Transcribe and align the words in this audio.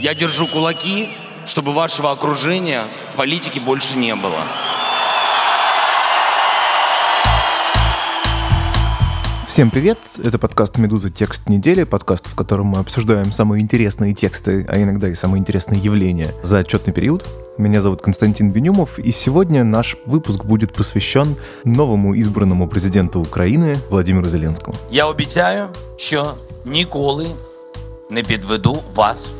Я 0.00 0.14
держу 0.14 0.46
кулаки, 0.46 1.08
чтобы 1.46 1.72
вашего 1.72 2.12
окружения 2.12 2.84
в 3.12 3.16
политике 3.16 3.60
больше 3.60 3.96
не 3.96 4.14
было. 4.14 4.42
Всем 9.58 9.70
привет! 9.70 9.98
Это 10.22 10.38
подкаст 10.38 10.78
«Медуза. 10.78 11.10
Текст 11.10 11.48
недели», 11.48 11.82
подкаст, 11.82 12.28
в 12.28 12.36
котором 12.36 12.66
мы 12.66 12.78
обсуждаем 12.78 13.32
самые 13.32 13.60
интересные 13.60 14.14
тексты, 14.14 14.64
а 14.68 14.80
иногда 14.80 15.08
и 15.08 15.14
самые 15.14 15.40
интересные 15.40 15.80
явления 15.80 16.32
за 16.44 16.58
отчетный 16.58 16.92
период. 16.92 17.26
Меня 17.56 17.80
зовут 17.80 18.00
Константин 18.00 18.52
Бенюмов, 18.52 19.00
и 19.00 19.10
сегодня 19.10 19.64
наш 19.64 19.96
выпуск 20.06 20.44
будет 20.44 20.72
посвящен 20.74 21.34
новому 21.64 22.14
избранному 22.14 22.68
президенту 22.68 23.20
Украины 23.20 23.78
Владимиру 23.90 24.28
Зеленскому. 24.28 24.76
Я 24.92 25.06
обіцяю, 25.06 25.68
що 25.96 26.34
ніколи 26.64 27.26
не 28.10 28.22
підведу 28.22 28.82
вас 28.94 29.32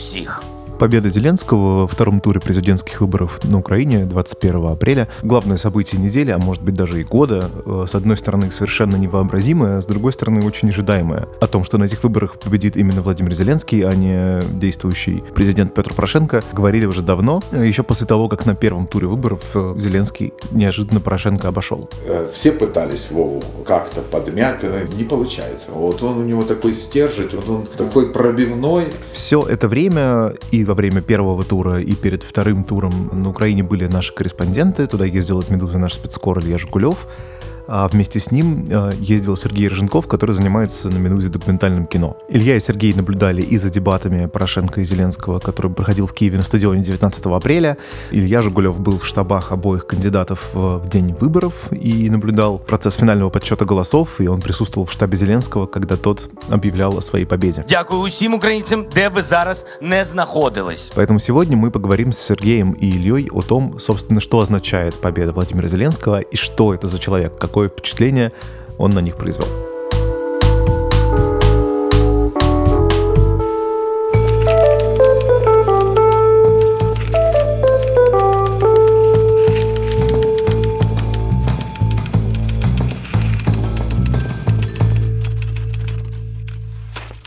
всіх. 0.00 0.42
Победа 0.80 1.10
Зеленского 1.10 1.82
во 1.82 1.86
втором 1.86 2.22
туре 2.22 2.40
президентских 2.40 3.02
выборов 3.02 3.44
на 3.44 3.58
Украине 3.58 4.06
21 4.06 4.64
апреля. 4.64 5.08
Главное 5.22 5.58
событие 5.58 6.00
недели, 6.00 6.30
а 6.30 6.38
может 6.38 6.62
быть 6.62 6.72
даже 6.72 7.02
и 7.02 7.04
года. 7.04 7.50
Э, 7.66 7.84
с 7.86 7.94
одной 7.94 8.16
стороны, 8.16 8.50
совершенно 8.50 8.96
невообразимое, 8.96 9.76
а 9.76 9.82
с 9.82 9.84
другой 9.84 10.14
стороны, 10.14 10.42
очень 10.42 10.70
ожидаемое. 10.70 11.28
О 11.38 11.46
том, 11.46 11.64
что 11.64 11.76
на 11.76 11.84
этих 11.84 12.02
выборах 12.02 12.38
победит 12.38 12.78
именно 12.78 13.02
Владимир 13.02 13.34
Зеленский, 13.34 13.82
а 13.82 13.94
не 13.94 14.42
действующий 14.58 15.22
президент 15.34 15.74
Петр 15.74 15.92
Порошенко, 15.92 16.42
говорили 16.54 16.86
уже 16.86 17.02
давно, 17.02 17.42
еще 17.52 17.82
после 17.82 18.06
того, 18.06 18.30
как 18.30 18.46
на 18.46 18.54
первом 18.54 18.86
туре 18.86 19.06
выборов 19.06 19.50
э, 19.52 19.74
Зеленский 19.76 20.32
неожиданно 20.50 21.00
Порошенко 21.00 21.48
обошел. 21.48 21.90
Э, 22.06 22.30
все 22.32 22.52
пытались 22.52 23.10
Вову 23.10 23.44
как-то 23.66 24.00
подмять, 24.00 24.62
не 24.96 25.04
получается. 25.04 25.72
Вот 25.72 26.02
он 26.02 26.16
у 26.16 26.24
него 26.24 26.44
такой 26.44 26.72
стержень, 26.72 27.28
вот 27.34 27.48
он 27.50 27.66
такой 27.66 28.10
пробивной. 28.10 28.84
Все 29.12 29.42
это 29.42 29.68
время 29.68 30.32
и 30.50 30.69
во 30.70 30.74
время 30.74 31.00
первого 31.00 31.44
тура 31.44 31.80
и 31.80 31.96
перед 31.96 32.22
вторым 32.22 32.62
туром 32.62 33.10
на 33.12 33.28
Украине 33.30 33.64
были 33.64 33.88
наши 33.88 34.14
корреспонденты. 34.14 34.86
Туда 34.86 35.04
ездил 35.04 35.40
от 35.40 35.50
«Медузы» 35.50 35.78
наш 35.78 35.94
спецкор 35.94 36.38
Илья 36.38 36.58
Жгулев 36.58 37.08
а 37.72 37.86
вместе 37.86 38.18
с 38.18 38.32
ним 38.32 38.66
э, 38.68 38.92
ездил 38.98 39.36
Сергей 39.36 39.68
Рыженков, 39.68 40.08
который 40.08 40.32
занимается 40.32 40.88
на 40.88 40.98
«Медузе» 40.98 41.28
документальным 41.28 41.86
кино. 41.86 42.16
Илья 42.28 42.56
и 42.56 42.60
Сергей 42.60 42.92
наблюдали 42.94 43.42
и 43.42 43.56
за 43.56 43.70
дебатами 43.70 44.26
Порошенко 44.26 44.80
и 44.80 44.84
Зеленского, 44.84 45.38
который 45.38 45.70
проходил 45.70 46.08
в 46.08 46.12
Киеве 46.12 46.36
на 46.36 46.42
стадионе 46.42 46.82
19 46.82 47.26
апреля. 47.26 47.76
Илья 48.10 48.42
Жигулев 48.42 48.80
был 48.80 48.98
в 48.98 49.06
штабах 49.06 49.52
обоих 49.52 49.86
кандидатов 49.86 50.50
в 50.52 50.88
день 50.88 51.14
выборов 51.20 51.54
и 51.70 52.10
наблюдал 52.10 52.58
процесс 52.58 52.94
финального 52.94 53.30
подсчета 53.30 53.64
голосов, 53.64 54.20
и 54.20 54.26
он 54.26 54.40
присутствовал 54.40 54.86
в 54.86 54.92
штабе 54.92 55.16
Зеленского, 55.16 55.66
когда 55.66 55.96
тот 55.96 56.28
объявлял 56.48 56.98
о 56.98 57.00
своей 57.00 57.24
победе. 57.24 57.64
Дякую 57.68 58.00
усім 58.00 58.34
українцям, 58.34 58.86
де 58.94 59.08
ви 59.08 59.22
зараз 59.22 59.66
не 59.80 60.04
знаходились. 60.04 60.92
Поэтому 60.96 61.20
сегодня 61.20 61.56
мы 61.56 61.70
поговорим 61.70 62.12
с 62.12 62.18
Сергеем 62.18 62.72
и 62.72 62.86
Ильей 62.86 63.28
о 63.30 63.42
том, 63.42 63.78
собственно, 63.78 64.20
что 64.20 64.40
означает 64.40 65.00
победа 65.00 65.32
Владимира 65.32 65.68
Зеленского 65.68 66.20
и 66.20 66.36
что 66.36 66.74
это 66.74 66.88
за 66.88 66.98
человек, 66.98 67.38
какой 67.38 67.59
какое 67.60 67.68
впечатление 67.68 68.32
он 68.78 68.92
на 68.92 69.00
них 69.00 69.16
произвел. 69.16 69.69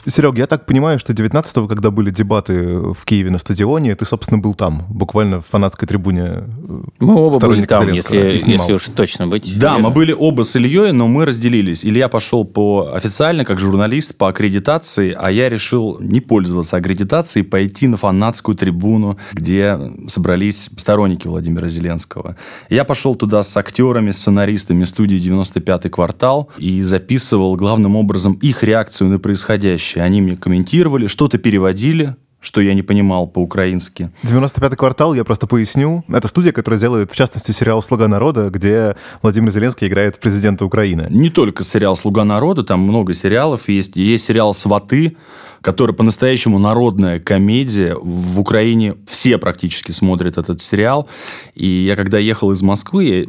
Серег, 0.06 0.38
я 0.38 0.48
так 0.48 0.66
понимаю, 0.66 1.00
что 1.00 1.14
19-го, 1.14 1.68
когда 1.68 1.90
были 1.90 2.09
дебаты 2.09 2.78
в 2.78 3.06
Киеве 3.06 3.32
на 3.32 3.40
стадионе, 3.40 3.96
ты, 3.96 4.06
собственно, 4.06 4.40
был 4.40 4.54
там, 4.54 4.86
буквально 4.90 5.40
в 5.40 5.46
фанатской 5.46 5.88
трибуне 5.88 6.23
э, 6.23 6.82
Мы 7.00 7.16
оба 7.16 7.40
были 7.40 7.64
там, 7.64 7.88
если, 7.88 8.18
если 8.18 8.74
уж 8.74 8.86
точно 8.96 9.28
быть. 9.28 9.58
Да, 9.58 9.78
мы 9.78 9.92
были 9.92 10.12
оба 10.12 10.44
с 10.44 10.56
Ильей, 10.56 10.92
но 10.92 11.08
мы 11.08 11.25
разделились. 11.25 11.86
Илья 11.86 12.09
пошел 12.09 12.44
по 12.44 12.92
официально, 12.94 13.46
как 13.46 13.59
журналист, 13.59 14.18
по 14.18 14.28
аккредитации, 14.28 15.16
а 15.18 15.31
я 15.31 15.47
решил 15.47 15.97
не 16.00 16.19
пользоваться 16.19 16.78
аккредитацией, 16.78 17.46
пойти 17.46 17.88
на 17.88 17.97
фанатскую 17.97 18.56
трибуну, 18.56 19.18
где 19.31 19.80
собрались 20.08 20.69
сторонники 20.78 21.28
Владимира 21.28 21.69
Зеленского. 21.69 22.36
Я 22.69 22.84
пошел 22.84 23.16
туда 23.16 23.42
с 23.42 23.56
актерами, 23.56 24.12
сценаристами 24.12 24.84
студии 24.84 25.18
«95-й 25.18 25.90
квартал» 25.90 26.50
и 26.58 26.81
записывал 26.81 27.56
главным 27.56 27.96
образом 27.96 28.34
их 28.34 28.63
реакцию 28.63 29.09
на 29.09 29.19
происходящее. 29.19 29.93
Они 30.00 30.22
мне 30.22 30.38
комментировали, 30.38 31.08
что-то 31.08 31.38
переводили, 31.38 32.16
что 32.44 32.59
я 32.59 32.74
не 32.74 32.84
понимал 32.84 33.26
по-украински. 33.26 34.12
95-й 34.24 34.76
квартал, 34.76 35.14
я 35.14 35.24
просто 35.24 35.48
поясню. 35.48 36.04
Это 36.09 36.28
студия, 36.28 36.52
которая 36.52 36.80
делает, 36.80 37.12
в 37.12 37.16
частности, 37.16 37.52
сериал 37.52 37.81
«Слуга 37.81 38.08
народа», 38.08 38.50
где 38.50 38.98
Владимир 39.22 39.50
Зеленский 39.52 39.88
играет 39.88 40.20
президента 40.20 40.66
Украины. 40.66 41.08
Не 41.09 41.30
только 41.30 41.64
сериал 41.64 41.96
«Слуга 41.96 42.26
народа», 42.26 42.64
там 42.64 42.81
много 42.81 43.14
сериалов 43.14 43.70
есть. 43.70 43.96
Есть 43.96 44.26
сериал 44.26 44.54
«Сваты», 44.54 45.16
который 45.62 45.96
по-настоящему 45.96 46.60
народная 46.60 47.22
комедия. 47.22 47.96
В 47.96 48.38
Украине 48.38 48.96
все 49.10 49.38
практически 49.38 49.92
смотрят 49.92 50.38
этот 50.38 50.62
сериал. 50.62 51.08
И 51.56 51.66
я 51.66 51.96
когда 51.96 52.20
ехал 52.20 52.52
из 52.52 52.62
Москвы, 52.62 53.06
я, 53.06 53.25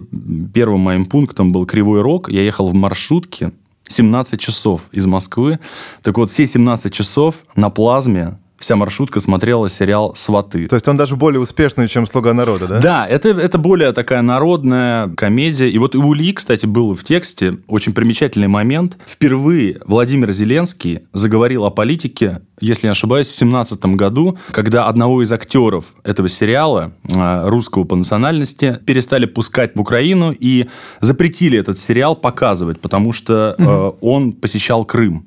первым 0.52 0.80
моим 0.80 1.06
пунктом 1.06 1.52
был 1.52 1.64
Кривой 1.64 2.02
Рог. 2.02 2.28
Я 2.28 2.42
ехал 2.42 2.68
в 2.68 2.74
маршрутке, 2.74 3.52
17 3.88 4.40
часов 4.40 4.82
из 4.92 5.06
Москвы. 5.06 5.58
Так 6.02 6.18
вот, 6.18 6.30
все 6.30 6.46
17 6.46 6.92
часов 6.92 7.44
на 7.56 7.70
плазме 7.70 8.38
вся 8.58 8.76
маршрутка 8.76 9.20
смотрела 9.20 9.68
сериал 9.68 10.14
«Сваты». 10.14 10.68
То 10.68 10.76
есть 10.76 10.88
он 10.88 10.96
даже 10.96 11.16
более 11.16 11.40
успешный, 11.40 11.88
чем 11.88 12.06
«Слуга 12.06 12.32
народа», 12.32 12.66
да? 12.66 12.80
Да, 12.80 13.06
это, 13.06 13.28
это 13.30 13.58
более 13.58 13.92
такая 13.92 14.22
народная 14.22 15.08
комедия. 15.14 15.68
И 15.68 15.78
вот 15.78 15.94
у 15.94 16.14
Ильи, 16.14 16.32
кстати, 16.32 16.66
был 16.66 16.94
в 16.94 17.04
тексте 17.04 17.58
очень 17.66 17.92
примечательный 17.92 18.48
момент. 18.48 18.96
Впервые 19.06 19.80
Владимир 19.84 20.32
Зеленский 20.32 21.00
заговорил 21.12 21.64
о 21.64 21.70
политике, 21.70 22.42
если 22.60 22.86
не 22.86 22.92
ошибаюсь, 22.92 23.26
в 23.26 23.38
2017 23.38 23.84
году, 23.96 24.38
когда 24.50 24.86
одного 24.86 25.22
из 25.22 25.32
актеров 25.32 25.86
этого 26.04 26.28
сериала, 26.28 26.92
э, 27.04 27.48
русского 27.48 27.84
по 27.84 27.96
национальности, 27.96 28.78
перестали 28.86 29.26
пускать 29.26 29.74
в 29.74 29.80
Украину 29.80 30.32
и 30.32 30.68
запретили 31.00 31.58
этот 31.58 31.78
сериал 31.78 32.16
показывать, 32.16 32.80
потому 32.80 33.12
что 33.12 33.54
угу. 33.58 34.08
он 34.08 34.32
посещал 34.32 34.84
Крым. 34.84 35.26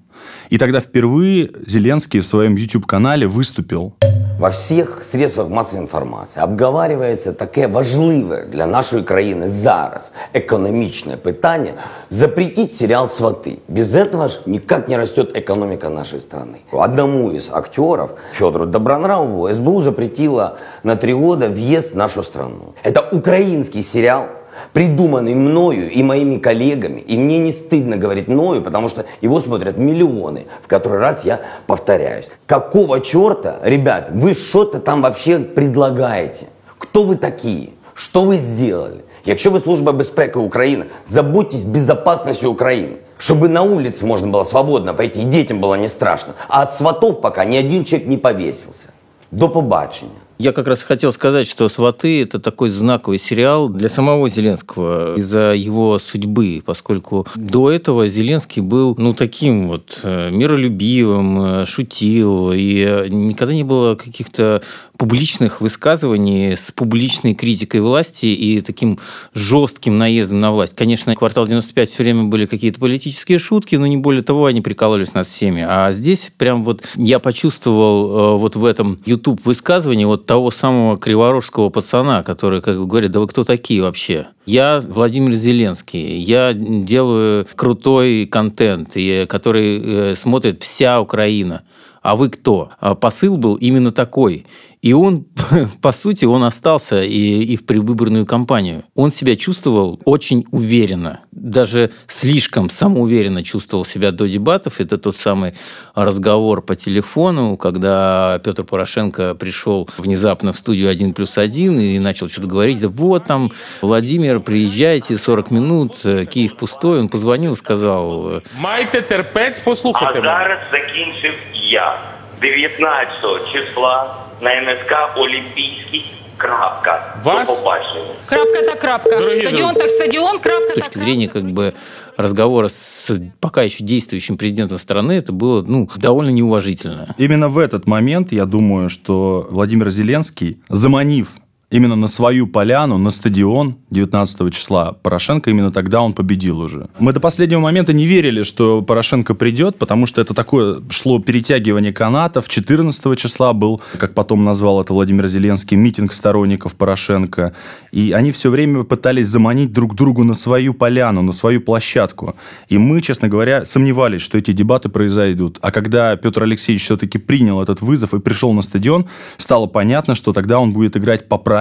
И 0.51 0.59
тогда 0.59 0.81
впервые 0.81 1.51
Зеленский 1.67 2.21
в 2.21 2.27
своем 2.27 2.57
YouTube-канале 2.57 3.27
выступил. 3.27 3.93
Во 4.39 4.49
всіх 4.49 5.05
средствах 5.05 5.51
масової 5.51 5.83
інформації 5.83 6.45
обговорюється 6.45 7.33
таке 7.33 7.67
важливе 7.67 8.47
для 8.53 8.67
нашої 8.67 9.03
країни 9.03 9.49
зараз 9.49 10.13
економічне 10.35 11.17
питання 11.17 11.73
запретить 12.11 12.75
сериал 12.75 13.07
«Сваты». 13.07 13.59
Без 13.69 13.95
этого 13.95 14.29
же 14.29 14.39
никак 14.47 14.89
не 14.89 14.97
растет 14.97 15.37
экономика 15.37 15.89
нашей 15.89 16.21
страны. 16.21 16.57
Одному 16.73 17.33
из 17.33 17.51
актеров, 17.53 18.11
Федору 18.33 18.67
Добронравову, 18.67 19.55
СБУ 19.55 19.83
запретила 19.83 20.57
на 20.83 20.97
три 20.97 21.13
года 21.13 21.49
въезд 21.49 21.93
в 21.93 21.97
нашу 21.97 22.23
страну. 22.23 22.75
Это 22.85 23.09
украинский 23.13 23.83
сериал, 23.83 24.27
придуманный 24.74 25.36
мною 25.36 25.92
и 25.92 26.04
моими 26.04 26.38
коллегами, 26.38 27.02
и 27.02 27.18
мне 27.18 27.40
не 27.40 27.52
стыдно 27.52 27.98
говорить 27.98 28.28
мною, 28.28 28.62
потому 28.62 28.90
что 28.90 29.06
его 29.22 29.40
смотрят 29.40 29.78
миллионы, 29.78 30.46
в 30.62 30.68
который 30.68 31.00
раз 31.00 31.26
я 31.26 31.42
повторяюсь. 31.68 32.28
Какого 32.46 33.00
черта, 33.02 33.60
ребят, 33.64 34.10
вы 34.12 34.34
что-то 34.34 34.80
там 34.80 35.02
вообще 35.02 35.40
предлагаете? 35.40 36.48
Кто 36.78 37.04
вы 37.04 37.16
такие? 37.16 37.70
Что 37.94 38.24
вы 38.24 38.38
сделали? 38.38 39.02
Якщо 39.26 39.52
ви 39.52 39.60
служба 39.60 39.92
безпеки 39.92 40.38
України, 40.40 40.86
забудьтесь 41.08 41.64
безопасностью 41.64 42.52
України. 42.52 42.98
Чтобы 43.20 43.50
на 43.50 43.64
улице 43.64 44.06
можно 44.06 44.28
было 44.28 44.44
свободно 44.44 44.94
пойти, 44.94 45.22
и 45.22 45.24
детям 45.24 45.60
было 45.60 45.76
не 45.76 45.88
страшно. 45.88 46.34
А 46.48 46.62
от 46.62 46.74
сватов 46.74 47.22
пока 47.22 47.46
ни 47.46 47.58
один 47.58 47.84
человек 47.84 48.08
не 48.08 48.18
повесился. 48.18 48.90
До 49.32 49.50
побачення. 49.50 50.12
Я 50.40 50.52
как 50.52 50.68
раз 50.68 50.84
хотел 50.84 51.12
сказать, 51.12 51.48
что 51.48 51.68
«Сваты»— 51.68 52.22
это 52.24 52.40
такой 52.40 52.70
знаковый 52.70 53.18
сериал 53.18 53.70
для 53.70 53.90
самого 53.90 54.30
Зеленского 54.30 55.16
из-за 55.16 55.56
его 55.56 55.98
судьбы, 55.98 56.62
поскольку 56.64 57.26
до 57.34 57.72
этого 57.72 58.08
Зеленский 58.08 58.62
был, 58.62 58.94
ну, 59.00 59.16
таким 59.16 59.68
вот 59.68 60.00
э, 60.04 60.30
миролюбивым, 60.30 61.42
э, 61.42 61.66
шутил, 61.66 62.52
и 62.52 62.86
э, 62.88 63.08
никогда 63.08 63.56
не 63.56 63.64
было 63.64 63.96
каких-то 63.96 64.62
публичных 64.98 65.60
высказываний 65.60 66.56
с 66.56 66.72
публичной 66.72 67.34
критикой 67.34 67.82
власти 67.82 68.28
и 68.28 68.62
таким 68.62 69.00
жестким 69.34 69.98
наездом 69.98 70.38
на 70.38 70.52
власть. 70.52 70.76
Конечно, 70.76 71.16
«Квартал 71.16 71.48
95» 71.48 71.86
все 71.88 72.04
время 72.04 72.26
были 72.26 72.46
какие-то 72.46 72.80
политические 72.80 73.40
шутки, 73.40 73.76
но 73.76 73.88
не 73.88 73.98
более 73.98 74.24
того, 74.24 74.46
они 74.46 74.62
прикалывались 74.62 75.16
над 75.16 75.28
всеми. 75.28 75.66
А 75.68 75.92
здесь 75.92 76.32
прям 76.38 76.64
вот 76.64 76.84
я 76.96 77.18
почувствовал 77.18 78.38
вот 78.38 78.56
в 78.56 78.66
этом 78.66 79.00
YouTube-высказывании 79.06 80.06
вот 80.06 80.27
того 80.28 80.52
самого 80.52 80.98
криворожского 80.98 81.70
пацана, 81.70 82.22
который 82.22 82.62
как 82.62 82.78
бы 82.78 82.86
говорит, 82.86 83.12
да 83.12 83.20
вы 83.20 83.28
кто 83.28 83.44
такие 83.44 83.82
вообще? 83.82 84.28
Я 84.46 84.84
Владимир 84.88 85.34
Зеленский, 85.34 86.20
я 86.20 86.54
делаю 86.54 87.48
крутой 87.56 88.28
контент, 88.28 88.90
который 89.28 89.82
э, 90.12 90.16
смотрит 90.16 90.62
вся 90.62 91.02
Украина. 91.02 91.64
а 92.04 92.16
вы 92.16 92.30
кто? 92.30 92.70
А 92.80 92.96
посыл 92.96 93.38
был 93.38 93.56
именно 93.56 93.92
такой. 93.92 94.46
И 94.82 94.94
он, 94.94 95.26
по 95.82 95.92
сути, 95.92 96.26
он 96.26 96.44
остался 96.44 97.04
и, 97.04 97.44
и 97.44 97.58
в 97.58 97.66
предвыборную 97.66 98.26
кампанию. 98.26 98.84
Он 98.96 99.12
себя 99.12 99.36
чувствовал 99.36 100.00
очень 100.06 100.46
уверенно, 100.52 101.22
даже 101.37 101.91
слишком 102.07 102.71
самоуверенно 102.71 103.43
чувствовал 103.45 103.85
себя 103.85 104.11
до 104.13 104.29
дебатов. 104.29 104.81
Это 104.81 104.99
тот 104.99 105.17
самый 105.17 105.55
разговор 105.95 106.63
по 106.63 106.75
телефону, 106.77 107.57
когда 107.57 108.41
Петр 108.45 108.65
Порошенко 108.65 109.35
пришел 109.35 109.89
внезапно 109.99 110.53
в 110.53 110.57
студию 110.57 110.91
«1 110.93 111.13
плюс 111.13 111.39
1» 111.39 111.81
и 111.83 111.99
начал 111.99 112.29
что-то 112.29 112.47
говорить. 112.49 112.81
Да 112.81 112.89
вот 112.89 113.25
там, 113.25 113.51
Владимир, 113.81 114.41
приезжайте, 114.41 115.19
40 115.19 115.51
минут, 115.51 115.93
Киев 116.31 116.57
пустой. 116.57 117.01
Он 117.01 117.09
позвонил 117.09 117.53
и 117.53 117.57
сказал... 117.57 118.43
Майте 118.61 119.01
терпець, 119.01 119.61
послухайте 119.61 120.19
А 120.19 120.23
мене. 120.23 120.27
зараз 120.27 120.59
закінчив 120.73 121.35
я 121.55 122.03
19 122.41 123.53
числа 123.53 124.15
на 124.41 124.51
НСК 124.63 124.93
Олімпійський. 125.17 126.05
Крапка. 126.38 127.16
Вас- 127.24 127.48
До 127.48 127.56
побачення. 127.56 128.14
Крапка 128.26 128.62
так 128.62 128.80
крапка. 128.80 129.10
Дорогие 129.10 129.42
стадион 129.42 129.74
друзья. 129.74 129.82
так 129.82 129.90
стадион, 129.90 130.40
крапка 130.40 130.72
С 130.72 130.76
точки 130.76 131.00
зрения 131.00 131.28
как 131.28 131.44
бы 131.44 131.74
разговора 132.18 132.70
с 132.70 133.12
пока 133.40 133.64
еще 133.64 133.84
действующим 133.84 134.38
президентом 134.38 134.78
страны, 134.78 135.14
это 135.14 135.32
было 135.32 135.64
ну, 135.68 135.90
довольно 135.96 136.30
неуважительно. 136.30 137.16
Именно 137.18 137.50
в 137.50 137.58
этот 137.58 137.88
момент, 137.88 138.32
я 138.32 138.46
думаю, 138.46 138.90
что 138.90 139.48
Владимир 139.50 139.90
Зеленский, 139.90 140.60
заманив 140.70 141.30
именно 141.70 141.96
на 141.98 142.08
свою 142.08 142.48
поляну, 142.48 142.98
на 142.98 143.10
стадион 143.10 143.76
19 143.90 144.54
числа 144.54 144.94
Порошенко, 144.94 145.50
именно 145.50 145.72
тогда 145.72 146.02
он 146.02 146.14
победил 146.14 146.60
уже. 146.60 146.88
Мы 147.00 147.12
до 147.12 147.20
последнего 147.20 147.60
момента 147.60 147.92
не 147.92 148.06
верили, 148.06 148.44
что 148.44 148.82
Порошенко 148.82 149.34
придет, 149.34 149.78
потому 149.78 150.08
что 150.08 150.22
это 150.22 150.34
такое 150.34 150.82
шло 150.90 151.20
перетягивание 151.20 151.92
канатов. 151.92 152.48
14 152.48 153.20
числа 153.20 153.52
был, 153.52 153.82
как 153.98 154.14
потом 154.14 154.46
назвал 154.46 154.82
это 154.82 154.94
Владимир 154.94 155.28
Зеленский, 155.28 155.76
митинг 155.76 156.14
сторонников 156.14 156.76
Порошенко. 156.76 157.54
И 157.92 158.14
они 158.14 158.32
все 158.32 158.50
время 158.50 158.84
пытались 158.84 159.28
заманить 159.28 159.74
друг 159.74 159.94
другу 159.94 160.24
на 160.24 160.36
свою 160.36 160.74
поляну, 160.74 161.22
на 161.22 161.34
свою 161.34 161.60
площадку. 161.60 162.36
И 162.70 162.78
мы, 162.78 163.02
честно 163.02 163.28
говоря, 163.28 163.66
сомневались, 163.66 164.22
что 164.22 164.38
эти 164.38 164.52
дебаты 164.52 164.88
произойдут. 164.88 165.58
А 165.62 165.72
когда 165.72 166.16
Петр 166.16 166.44
Алексеевич 166.44 166.86
все-таки 166.86 167.18
принял 167.18 167.62
этот 167.62 167.82
вызов 167.82 168.14
и 168.14 168.20
пришел 168.20 168.54
на 168.54 168.62
стадион, 168.62 169.08
стало 169.36 169.68
понятно, 169.68 170.16
что 170.16 170.32
тогда 170.32 170.60
он 170.60 170.72
будет 170.72 170.96
играть 170.96 171.28
по 171.28 171.38
правилам, 171.38 171.57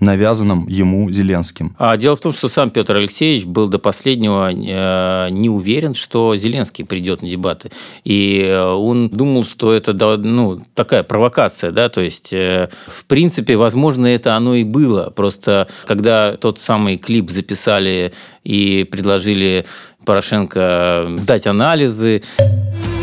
навязанным 0.00 0.66
ему 0.68 1.10
Зеленским. 1.10 1.74
А 1.78 1.96
дело 1.96 2.16
в 2.16 2.20
том, 2.20 2.32
что 2.32 2.48
сам 2.48 2.70
Петр 2.70 2.96
Алексеевич 2.96 3.44
был 3.44 3.68
до 3.68 3.78
последнего 3.78 4.50
э, 4.52 5.30
не 5.30 5.48
уверен, 5.48 5.94
что 5.94 6.36
Зеленский 6.36 6.84
придет 6.84 7.22
на 7.22 7.28
дебаты. 7.28 7.70
И 8.04 8.44
э, 8.46 8.62
он 8.62 9.08
думал, 9.08 9.44
что 9.44 9.72
это 9.72 9.92
ну, 10.16 10.60
такая 10.74 11.02
провокация, 11.02 11.70
да, 11.70 11.88
то 11.88 12.00
есть, 12.00 12.32
э, 12.32 12.68
в 12.86 13.04
принципе, 13.04 13.56
возможно, 13.56 14.06
это 14.06 14.34
оно 14.34 14.54
и 14.54 14.64
было. 14.64 15.10
Просто 15.10 15.68
когда 15.86 16.36
тот 16.36 16.58
самый 16.58 16.96
клип 16.96 17.30
записали 17.30 18.12
и 18.44 18.84
предложили 18.84 19.64
Порошенко 20.04 21.12
сдать 21.16 21.46
анализы, 21.46 22.22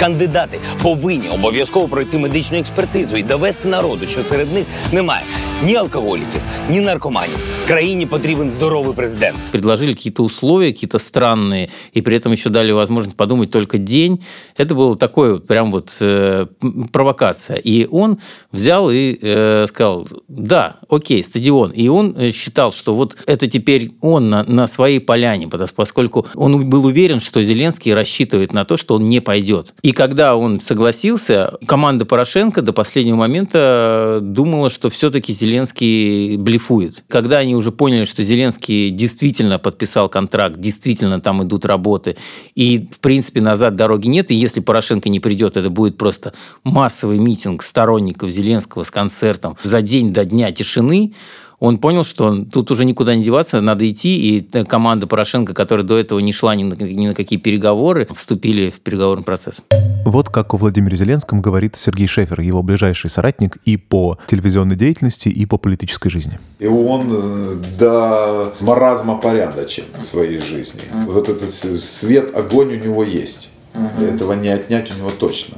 Кандидати 0.01 0.59
повинні 0.83 1.29
обов'язково 1.29 1.89
пройти 1.89 2.19
медичну 2.19 2.59
експертизу 2.59 3.17
і 3.17 3.23
довести 3.23 3.69
народу, 3.69 4.07
що 4.07 4.23
серед 4.23 4.53
них 4.53 4.65
немає 4.93 5.23
ні 5.65 5.77
алкоголіків, 5.77 6.41
ні 6.71 6.81
наркоманів. 6.81 7.47
Країні 7.67 8.07
потрібен 8.07 8.51
здоровий 8.51 8.95
президент. 8.95 9.37
предложили 9.51 9.95
какие-то 9.95 10.23
условия, 10.25 10.73
какие-то 10.73 10.99
странные, 10.99 11.69
и 11.97 12.03
при 12.03 12.17
этом 12.19 12.33
еще 12.33 12.51
дали 12.51 12.73
возможность 12.73 13.17
подумать 13.17 13.51
только 13.51 13.79
день. 13.79 14.19
Это 14.59 14.75
было 14.75 14.97
такое 14.97 15.33
вот 15.33 15.47
прям 15.47 15.73
вот 15.73 15.97
э, 16.01 16.47
м, 16.63 16.89
провокация. 16.93 17.57
И 17.67 17.87
он 17.91 18.19
взял 18.53 18.91
и 18.91 19.19
э, 19.23 19.67
сказал, 19.69 20.07
да, 20.29 20.77
окей, 20.89 21.23
стадион. 21.25 21.71
И 21.71 21.89
он 21.89 22.15
э, 22.19 22.33
считал, 22.33 22.71
что 22.73 22.95
вот 22.95 23.17
это 23.27 23.47
теперь 23.47 23.91
он 24.03 24.29
на, 24.31 24.45
на 24.45 24.69
своей 24.69 25.01
поляне, 25.01 25.49
потому- 25.49 25.71
поскольку 25.77 26.27
он 26.35 26.69
был 26.71 26.85
уверен, 26.87 27.21
что 27.21 27.43
Зеленский 27.43 27.95
рассчитывает 27.95 28.53
на 28.53 28.65
то, 28.65 28.77
что 28.77 28.95
он 28.95 29.05
не 29.05 29.21
пойдет. 29.21 29.73
И 29.83 29.90
когда 29.94 30.36
он 30.36 30.60
согласился, 30.60 31.58
команда 31.66 32.06
Порошенко 32.06 32.62
до 32.62 32.74
последнего 32.74 33.16
момента 33.16 34.20
думала, 34.22 34.70
что 34.70 34.90
все-таки 34.90 35.34
Зеленский 35.34 36.38
блефует. 36.38 37.04
Когда 37.08 37.40
они 37.40 37.56
уже 37.56 37.72
поняли, 37.72 38.06
что 38.06 38.24
Зеленский 38.24 38.92
действительно 38.92 39.60
подписал 39.60 40.10
контракт, 40.10 40.60
действительно 40.60 41.20
там 41.20 41.44
идут 41.44 41.66
работы, 41.66 42.18
и, 42.56 42.88
в 42.92 43.00
принципе, 43.00 43.42
назад 43.42 43.76
дороги 43.76 44.08
нет, 44.08 44.32
и 44.32 44.36
если 44.36 44.60
Порошенко 44.60 45.10
не 45.10 45.20
придет, 45.20 45.58
это 45.58 45.70
будет 45.70 45.98
просто 45.98 46.34
массовый 46.64 47.18
митинг 47.18 47.64
сторонников 47.64 48.30
Зеленского 48.30 48.84
с 48.84 48.92
концертом 48.92 49.58
за 49.64 49.82
день 49.82 50.14
до 50.14 50.26
дня 50.26 50.52
тишины, 50.52 51.14
он 51.62 51.78
понял, 51.78 52.04
что 52.04 52.44
тут 52.44 52.72
уже 52.72 52.86
никуда 52.86 53.14
не 53.14 53.24
деваться, 53.24 53.62
надо 53.62 53.88
идти, 53.88 54.38
и 54.40 54.64
команда 54.66 55.06
Порошенко, 55.06 55.54
которая 55.54 55.86
до 55.86 55.96
этого 55.96 56.18
не 56.18 56.34
шла 56.34 56.56
ни 56.56 56.64
на, 56.64 56.74
ни 56.74 57.08
на 57.08 57.14
какие 57.14 57.38
переговоры, 57.38 58.08
вступили 58.16 58.72
в 58.72 58.80
переговорный 58.80 59.24
процесс. 59.24 59.62
Вот 60.04 60.30
как 60.30 60.56
о 60.56 60.58
Владимире 60.58 60.98
Зеленском 60.98 61.40
говорит 61.40 61.76
Сергей 61.76 62.08
Шефер, 62.08 62.42
его 62.42 62.64
ближайший 62.64 63.12
соратник 63.12 63.58
и 63.64 63.78
по 63.78 64.18
телевизионной 64.26 64.76
деятельности, 64.76 65.30
и 65.30 65.46
по 65.46 65.60
политической 65.60 66.10
жизни. 66.10 66.40
И 66.58 66.66
он 66.66 67.08
э, 67.12 67.56
до 67.78 68.54
маразма 68.60 69.18
порядочен 69.18 69.84
в 70.02 70.04
своей 70.04 70.42
жизни. 70.42 70.82
Вот 71.06 71.30
этот 71.30 71.54
свет, 71.54 72.36
огонь 72.36 72.70
у 72.70 72.84
него 72.84 73.04
есть. 73.04 73.52
Этого 74.00 74.34
не 74.34 74.50
отнять 74.50 74.92
у 74.96 74.98
него 74.98 75.12
точно. 75.12 75.58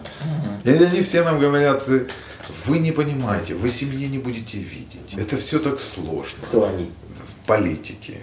И 0.66 0.70
они 0.70 1.02
все 1.02 1.24
нам 1.24 1.40
говорят, 1.40 1.88
вы 2.66 2.80
не 2.80 2.92
понимаете, 2.92 3.56
вы 3.56 3.70
семьи 3.70 4.08
не 4.08 4.18
будете 4.18 4.58
видеть. 4.58 5.03
Это 5.18 5.38
все 5.38 5.60
так 5.60 5.80
сложно. 5.80 6.40
Кто 6.48 6.66
они? 6.66 6.92
в 7.44 7.46
политике. 7.46 8.20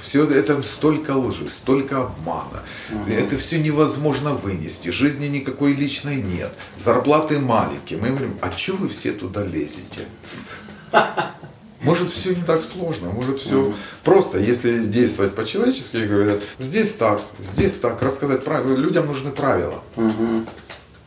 Все 0.00 0.24
это 0.24 0.62
столько 0.62 1.16
лжи, 1.16 1.46
столько 1.48 2.02
обмана. 2.02 2.62
Это 3.08 3.36
все 3.36 3.58
невозможно 3.58 4.34
вынести. 4.34 4.90
Жизни 4.90 5.26
никакой 5.26 5.74
личной 5.74 6.22
нет. 6.22 6.52
Зарплаты 6.84 7.40
маленькие. 7.40 7.98
Мы 7.98 8.10
говорим, 8.10 8.38
а 8.40 8.50
что 8.52 8.74
вы 8.74 8.88
все 8.88 9.12
туда 9.12 9.44
лезете? 9.44 10.06
Может, 11.82 12.10
все 12.10 12.34
не 12.34 12.42
так 12.42 12.60
сложно, 12.60 13.08
может, 13.08 13.40
все 13.40 13.72
просто, 14.04 14.38
если 14.38 14.84
действовать 14.84 15.34
по-человечески, 15.34 15.96
говорят, 15.96 16.40
здесь 16.58 16.92
так, 16.92 17.22
здесь 17.38 17.72
так, 17.80 18.02
рассказать 18.02 18.44
правила. 18.44 18.76
Людям 18.76 19.06
нужны 19.06 19.30
правила. 19.30 19.82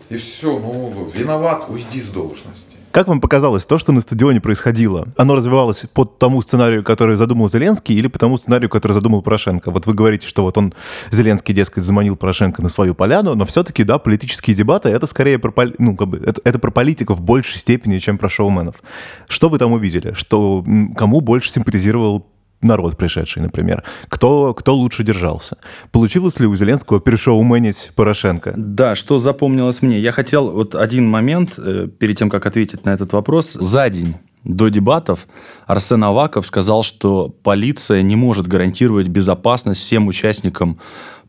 И 0.10 0.18
все, 0.18 0.58
ну, 0.58 1.12
виноват, 1.14 1.66
уйди 1.70 2.02
с 2.02 2.08
должности. 2.08 2.73
Как 2.94 3.08
вам 3.08 3.22
показалось 3.22 3.66
то, 3.66 3.80
что 3.80 3.92
на 3.92 4.02
стадионе 4.02 4.40
происходило? 4.40 5.08
Оно 5.18 5.34
развивалось 5.34 5.84
по 5.92 6.06
тому 6.06 6.44
сценарию, 6.44 6.84
который 6.84 7.16
задумал 7.16 7.50
Зеленский, 7.50 7.96
или 7.96 8.06
по 8.06 8.20
тому 8.20 8.38
сценарию, 8.38 8.70
который 8.70 8.94
задумал 8.94 9.24
Порошенко? 9.24 9.72
Вот 9.72 9.88
вы 9.88 9.96
говорите, 9.96 10.28
что 10.28 10.44
вот 10.44 10.60
он, 10.60 10.76
Зеленский, 11.10 11.56
дескать, 11.56 11.84
заманил 11.84 12.16
Порошенко 12.16 12.62
на 12.62 12.70
свою 12.70 12.94
поляну, 12.94 13.34
но 13.34 13.48
все-таки, 13.48 13.84
да, 13.84 13.98
политические 13.98 14.56
дебаты— 14.56 14.90
это 14.92 15.08
скорее 15.08 15.40
про, 15.40 15.52
ну, 15.80 15.96
как 15.96 16.08
бы, 16.08 16.18
это, 16.20 16.40
это 16.44 16.60
про 16.60 16.70
политиков 16.70 17.18
в 17.18 17.22
большей 17.24 17.58
степени, 17.58 17.98
чем 17.98 18.20
про 18.20 18.30
шоуменов. 18.30 18.76
Что 19.28 19.50
вы 19.50 19.58
там 19.58 19.72
увидели? 19.72 20.14
Что, 20.14 20.64
кому 20.96 21.22
больше 21.22 21.50
симпатизировал 21.50 22.28
народ 22.64 22.98
пришедший, 22.98 23.42
например? 23.42 23.84
Кто, 24.10 24.54
кто 24.54 24.74
лучше 24.74 25.04
держался? 25.04 25.58
Получилось 25.92 26.40
ли 26.40 26.48
у 26.48 26.56
Зеленского 26.56 27.00
перешоуменить 27.00 27.92
Порошенко? 27.96 28.54
Да, 28.58 28.96
что 28.96 29.18
запомнилось 29.18 29.82
мне? 29.82 30.00
Я 30.00 30.12
хотел 30.12 30.52
вот 30.52 30.76
один 30.76 31.08
момент, 31.08 31.54
э, 31.58 31.88
перед 32.00 32.18
тем, 32.18 32.30
как 32.30 32.46
ответить 32.46 32.86
на 32.86 32.94
этот 32.94 33.14
вопрос. 33.14 33.54
За 33.54 33.90
день 33.90 34.16
до 34.44 34.68
дебатов 34.70 35.28
Арсен 35.68 36.04
Аваков 36.04 36.46
сказал, 36.46 36.84
что 36.84 37.30
полиция 37.30 38.02
не 38.02 38.16
может 38.16 38.48
гарантировать 38.48 39.08
безопасность 39.08 39.82
всем 39.82 40.08
участникам 40.08 40.80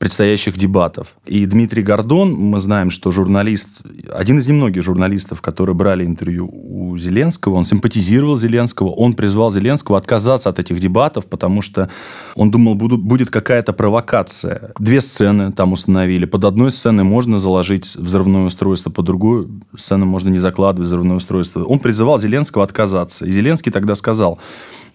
предстоящих 0.05 0.59
дебатов. 0.59 1.15
И 1.25 1.47
Дмитрий 1.47 1.83
Гордон, 1.83 2.35
мы 2.35 2.61
знаем, 2.61 2.91
что 2.91 3.11
журналист, 3.11 3.81
один 4.13 4.39
из 4.39 4.47
немногих 4.47 4.83
журналистов, 4.83 5.41
которые 5.41 5.75
брали 5.75 6.05
интервью 6.05 6.47
у 6.53 6.99
Зеленского, 6.99 7.55
он 7.55 7.65
симпатизировал 7.65 8.37
Зеленского, 8.37 8.91
он 8.91 9.15
призвал 9.15 9.51
Зеленского 9.51 9.97
отказаться 9.97 10.51
от 10.51 10.59
этих 10.59 10.79
дебатов, 10.79 11.25
потому 11.25 11.63
что 11.63 11.89
он 12.35 12.51
думал, 12.51 12.75
будут, 12.75 13.01
будет 13.01 13.31
какая-то 13.31 13.73
провокация. 13.73 14.73
Две 14.79 15.01
сцены 15.01 15.53
там 15.53 15.73
установили. 15.73 16.27
Под 16.27 16.45
одной 16.45 16.71
сценой 16.71 17.05
можно 17.05 17.39
заложить 17.39 17.97
взрывное 17.97 18.45
устройство, 18.45 18.91
под 18.91 19.07
другой 19.07 19.49
сцену 19.75 20.05
можно 20.05 20.29
не 20.29 20.37
закладывать 20.39 20.87
взрывное 20.87 21.17
устройство. 21.17 21.65
Он 21.65 21.79
призывал 21.79 22.19
Зеленского 22.19 22.63
отказаться. 22.63 23.25
И 23.25 23.31
Зеленский 23.31 23.73
тогда 23.73 23.95
сказал, 23.95 24.39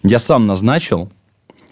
я 0.04 0.20
сам 0.20 0.46
назначил 0.46 1.10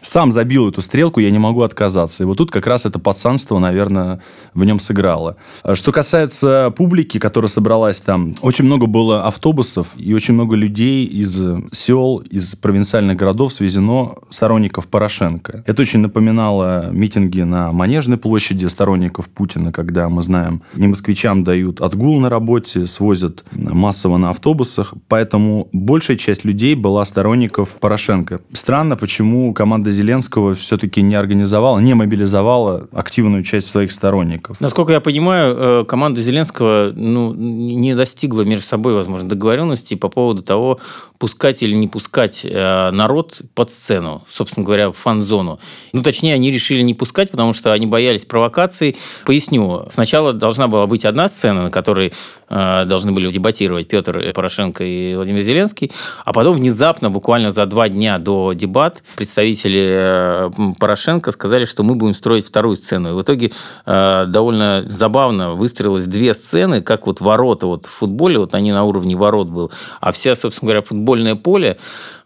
сам 0.02 0.32
забил 0.32 0.68
эту 0.68 0.82
стрелку, 0.82 1.20
я 1.20 1.30
не 1.30 1.38
могу 1.38 1.62
отказаться. 1.62 2.22
И 2.22 2.26
вот 2.26 2.38
тут 2.38 2.50
как 2.50 2.66
раз 2.66 2.86
это 2.86 2.98
пацанство, 2.98 3.58
наверное, 3.58 4.20
в 4.54 4.64
нем 4.64 4.80
сыграло. 4.80 5.36
А 5.62 5.74
Что 5.74 5.92
касается 5.92 6.72
публики, 6.76 7.18
которая 7.18 7.48
собралась 7.48 8.00
там, 8.00 8.34
очень 8.42 8.64
много 8.64 8.86
было 8.86 9.24
автобусов 9.26 9.88
и 9.96 10.14
очень 10.14 10.34
много 10.34 10.56
людей 10.56 11.04
из 11.04 11.42
сел, 11.72 12.18
из 12.18 12.54
провинциальных 12.54 13.16
городов 13.16 13.52
свезено 13.52 14.14
сторонников 14.30 14.86
Порошенко. 14.86 15.64
Это 15.66 15.82
очень 15.82 16.00
напоминало 16.00 16.90
митинги 16.90 17.42
на 17.42 17.72
Манежной 17.72 18.18
площади 18.18 18.66
сторонников 18.66 19.28
Путина, 19.28 19.72
когда 19.72 20.08
мы 20.08 20.22
знаем, 20.22 20.62
не 20.74 20.86
москвичам 20.86 21.44
дают 21.44 21.80
отгул 21.80 22.20
на 22.20 22.28
работе, 22.28 22.86
свозят 22.86 23.44
массово 23.52 24.16
на 24.16 24.30
автобусах. 24.30 24.94
Поэтому 25.08 25.68
большая 25.72 26.16
часть 26.16 26.44
людей 26.44 26.74
была 26.74 27.04
сторонников 27.04 27.70
Порошенко. 27.80 28.40
Странно, 28.52 28.96
почему 28.96 29.52
команда 29.52 29.87
Зеленского 29.90 30.54
все-таки 30.54 31.02
не 31.02 31.14
организовала, 31.14 31.78
не 31.78 31.94
мобилизовала 31.94 32.88
активную 32.92 33.42
часть 33.42 33.68
своих 33.68 33.92
сторонников. 33.92 34.60
Насколько 34.60 34.92
я 34.92 35.00
понимаю, 35.00 35.56
э, 35.56 35.84
команда 35.84 36.22
Зеленского 36.22 36.92
ну, 36.94 37.34
не 37.34 37.94
достигла 37.94 38.42
между 38.42 38.66
собой, 38.66 38.94
возможно, 38.94 39.28
договоренности 39.28 39.94
по 39.94 40.08
поводу 40.08 40.42
того, 40.42 40.80
пускать 41.18 41.62
или 41.62 41.74
не 41.74 41.88
пускать 41.88 42.40
э, 42.44 42.90
народ 42.90 43.42
под 43.54 43.70
сцену, 43.70 44.24
собственно 44.28 44.64
говоря, 44.64 44.90
в 44.90 44.96
фан-зону. 44.96 45.58
Ну, 45.92 46.02
точнее, 46.02 46.34
они 46.34 46.50
решили 46.50 46.82
не 46.82 46.94
пускать, 46.94 47.30
потому 47.30 47.54
что 47.54 47.72
они 47.72 47.86
боялись 47.86 48.24
провокаций. 48.24 48.96
Поясню. 49.24 49.88
Сначала 49.90 50.32
должна 50.32 50.68
была 50.68 50.86
быть 50.86 51.04
одна 51.04 51.28
сцена, 51.28 51.64
на 51.64 51.70
которой 51.70 52.12
э, 52.48 52.84
должны 52.86 53.12
были 53.12 53.30
дебатировать 53.30 53.88
Петр 53.88 54.32
Порошенко 54.32 54.84
и 54.84 55.14
Владимир 55.14 55.42
Зеленский, 55.42 55.92
а 56.24 56.32
потом 56.32 56.56
внезапно, 56.56 57.10
буквально 57.10 57.50
за 57.50 57.66
два 57.66 57.88
дня 57.88 58.18
до 58.18 58.52
дебат, 58.52 59.02
представители 59.16 59.77
э, 59.86 60.50
Порошенко 60.78 61.30
сказали, 61.30 61.64
что 61.64 61.82
мы 61.82 61.94
будем 61.94 62.14
строить 62.14 62.46
вторую 62.46 62.76
сцену. 62.76 63.10
И 63.10 63.12
в 63.12 63.22
итоге 63.22 63.52
э, 63.86 64.24
довольно 64.26 64.84
забавно 64.86 65.52
выстроилось 65.52 66.04
две 66.04 66.34
сцены, 66.34 66.82
как 66.82 67.06
вот 67.06 67.20
ворота 67.20 67.66
вот 67.66 67.86
в 67.86 67.90
футболе, 67.90 68.38
вот 68.38 68.54
они 68.54 68.72
на 68.72 68.84
уровне 68.84 69.16
ворот 69.16 69.48
был, 69.48 69.70
а 70.00 70.12
вся, 70.12 70.34
собственно 70.36 70.68
говоря, 70.68 70.82
футбольное 70.82 71.34
поле, 71.34 71.78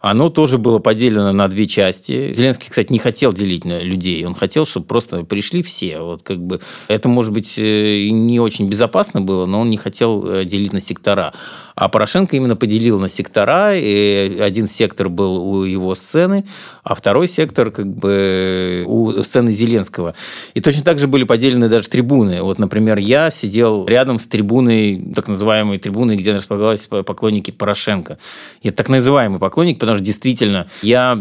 оно 0.03 0.27
тоже 0.27 0.57
было 0.57 0.79
поделено 0.79 1.31
на 1.31 1.47
две 1.47 1.65
части. 1.65 2.33
Зеленский, 2.33 2.67
кстати, 2.69 2.91
не 2.91 2.99
хотел 2.99 3.31
делить 3.31 3.63
на 3.63 3.79
людей. 3.79 4.25
Он 4.25 4.35
хотел, 4.35 4.65
чтобы 4.65 4.85
просто 4.85 5.23
пришли 5.23 5.63
все. 5.63 6.01
Вот 6.01 6.23
как 6.23 6.39
бы 6.39 6.59
это, 6.89 7.07
может 7.07 7.31
быть, 7.31 7.53
э, 7.57 8.09
не 8.09 8.37
очень 8.41 8.67
безопасно 8.67 9.21
было, 9.21 9.45
но 9.45 9.61
он 9.61 9.69
не 9.69 9.77
хотел 9.77 10.27
э, 10.27 10.43
делить 10.43 10.73
на 10.73 10.81
сектора. 10.81 11.33
А 11.75 11.87
Порошенко 11.87 12.35
именно 12.35 12.57
поделил 12.57 12.99
на 12.99 13.07
сектора, 13.07 13.77
и 13.77 14.39
один 14.39 14.67
сектор 14.67 15.07
был 15.07 15.37
у 15.37 15.63
его 15.63 15.95
сцены, 15.95 16.43
а 16.83 16.95
второй 16.95 17.29
сектор 17.29 17.71
как 17.71 17.87
бы 17.87 18.83
у 18.85 19.23
сцены 19.23 19.53
Зеленского. 19.53 20.15
И 20.53 20.59
точно 20.59 20.83
так 20.83 20.99
же 20.99 21.07
были 21.07 21.23
поделены 21.23 21.69
даже 21.69 21.87
трибуны. 21.87 22.41
Вот, 22.41 22.59
например, 22.59 22.97
я 22.97 23.31
сидел 23.31 23.87
рядом 23.87 24.19
с 24.19 24.25
трибуной, 24.25 25.13
так 25.15 25.29
называемой 25.29 25.77
трибуной, 25.77 26.17
где 26.17 26.33
располагалась 26.33 26.87
поклонники 26.87 27.51
Порошенко. 27.51 28.17
Я 28.61 28.71
так 28.71 28.89
называемый 28.89 29.39
поклонник, 29.39 29.79
потому 29.79 29.92
что 29.95 30.03
действительно, 30.03 30.67
я, 30.81 31.17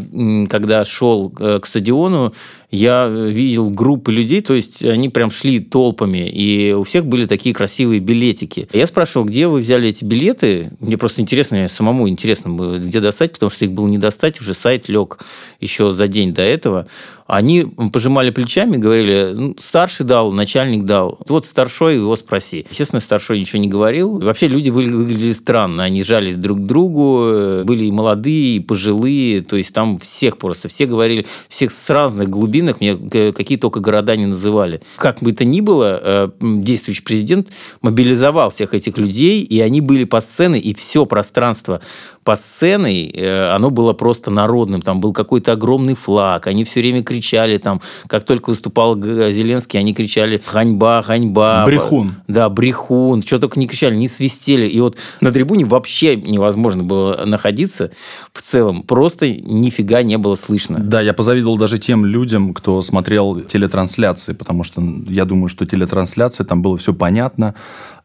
когда 0.49 0.85
шел 0.85 1.31
к 1.31 1.67
стадиону, 1.67 2.35
я 2.73 3.07
видел 3.07 3.69
группы 3.69 4.11
людей, 4.11 4.41
то 4.41 4.55
есть 4.55 4.83
они 4.83 5.11
прям 5.11 5.31
шли 5.31 5.61
толпами, 5.61 6.29
и 6.29 6.73
у 6.73 6.85
всех 6.85 7.07
были 7.07 7.27
такие 7.27 7.55
красивые 7.55 8.01
билетики. 8.01 8.67
Я 8.73 8.87
спрашивал, 8.87 9.27
где 9.27 9.47
вы 9.47 9.61
взяли 9.61 9.91
эти 9.91 10.05
билеты? 10.05 10.71
Мне 10.81 10.97
просто 10.97 11.21
интересно, 11.21 11.69
самому 11.69 12.09
интересно 12.09 12.51
было, 12.51 12.79
где 12.79 13.01
достать, 13.01 13.35
потому 13.35 13.51
что 13.51 13.67
их 13.67 13.73
было 13.73 13.87
не 13.89 13.99
достать, 13.99 14.41
уже 14.41 14.55
сайт 14.55 14.89
лег 14.89 15.19
еще 15.61 15.93
за 15.93 16.09
день 16.09 16.33
до 16.33 16.43
этого. 16.43 16.87
Они 17.27 17.65
пожимали 17.65 18.31
плечами, 18.31 18.77
говорили, 18.77 19.33
ну, 19.35 19.57
старший 19.59 20.05
дал, 20.05 20.33
начальник 20.33 20.85
дал. 20.85 21.19
Вот 21.29 21.47
старшой, 21.47 21.95
его 21.95 22.15
спроси. 22.17 22.67
Естественно, 22.69 23.01
старшой 23.01 23.39
ничего 23.39 23.59
не 23.59 23.69
говорил. 23.69 24.19
Вообще 24.19 24.49
люди 24.49 24.69
выглядели 24.69 25.33
странно. 25.33 25.85
Они 25.85 26.03
жались 26.03 26.37
друг 26.37 26.59
к 26.59 26.67
другу, 26.67 27.65
были 27.65 27.85
и 27.85 27.93
молодые, 27.93 28.57
и 28.57 28.61
пожилые. 28.61 29.41
То 29.41 29.57
есть 29.57 29.73
там 29.73 29.99
всех 29.99 30.37
просто, 30.37 30.69
все 30.69 30.85
говорили, 30.85 31.25
всех 31.49 31.73
с 31.73 31.89
разных 31.89 32.29
глубинах, 32.63 32.81
мне 32.81 33.33
какие 33.33 33.59
только 33.59 33.81
города 33.81 34.17
не 34.17 34.27
называли. 34.27 34.81
Как 34.97 35.19
бы 35.21 35.33
то 35.33 35.45
ни 35.45 35.61
было, 35.61 36.01
э, 36.03 36.31
действующий 36.41 37.03
президент 37.03 37.49
мобилизовал 37.81 38.51
всех 38.51 38.75
этих 38.75 38.99
людей, 38.99 39.43
и 39.43 39.61
они 39.61 39.81
были 39.81 40.05
под 40.05 40.25
сценой, 40.25 40.61
и 40.61 40.75
все 40.75 41.07
пространство 41.07 41.81
под 42.25 42.41
сценой, 42.41 43.11
э, 43.15 43.51
оно 43.51 43.71
было 43.71 43.93
просто 43.93 44.31
народным. 44.31 44.83
Там 44.83 45.01
был 45.01 45.13
какой-то 45.13 45.53
огромный 45.53 45.95
флаг, 45.95 46.47
они 46.47 46.65
все 46.65 46.81
время 46.81 47.03
кричали 47.03 47.59
там, 47.59 47.81
как 48.07 48.25
только 48.25 48.51
выступал 48.51 48.97
Зеленский, 48.97 49.79
они 49.79 49.95
кричали 49.95 50.43
«Ганьба, 50.53 51.03
ганьба». 51.03 51.65
Брехун. 51.65 52.15
Да, 52.29 52.49
брехун. 52.49 53.23
Что 53.23 53.39
только 53.39 53.59
не 53.59 53.67
кричали, 53.67 53.97
не 53.97 54.09
свистели. 54.09 54.67
И 54.67 54.81
вот 54.81 54.97
на 55.21 55.33
трибуне 55.33 55.65
вообще 55.65 56.17
невозможно 56.17 56.83
было 56.83 57.25
находиться 57.25 57.91
в 58.33 58.43
целом. 58.43 58.83
Просто 58.83 59.29
нифига 59.31 60.03
не 60.03 60.19
было 60.19 60.37
слышно. 60.37 60.79
Да, 60.79 61.01
я 61.01 61.13
позавидовал 61.13 61.57
даже 61.57 61.79
тем 61.79 62.07
людям, 62.07 62.55
кто 62.55 62.81
смотрел 62.83 63.41
телетрансляции, 63.41 64.33
потому 64.33 64.65
что 64.65 64.83
я 65.09 65.25
думаю, 65.25 65.49
что 65.49 65.67
телетрансляции, 65.67 66.45
там 66.45 66.63
было 66.63 66.77
все 66.77 66.95
понятно. 66.95 67.55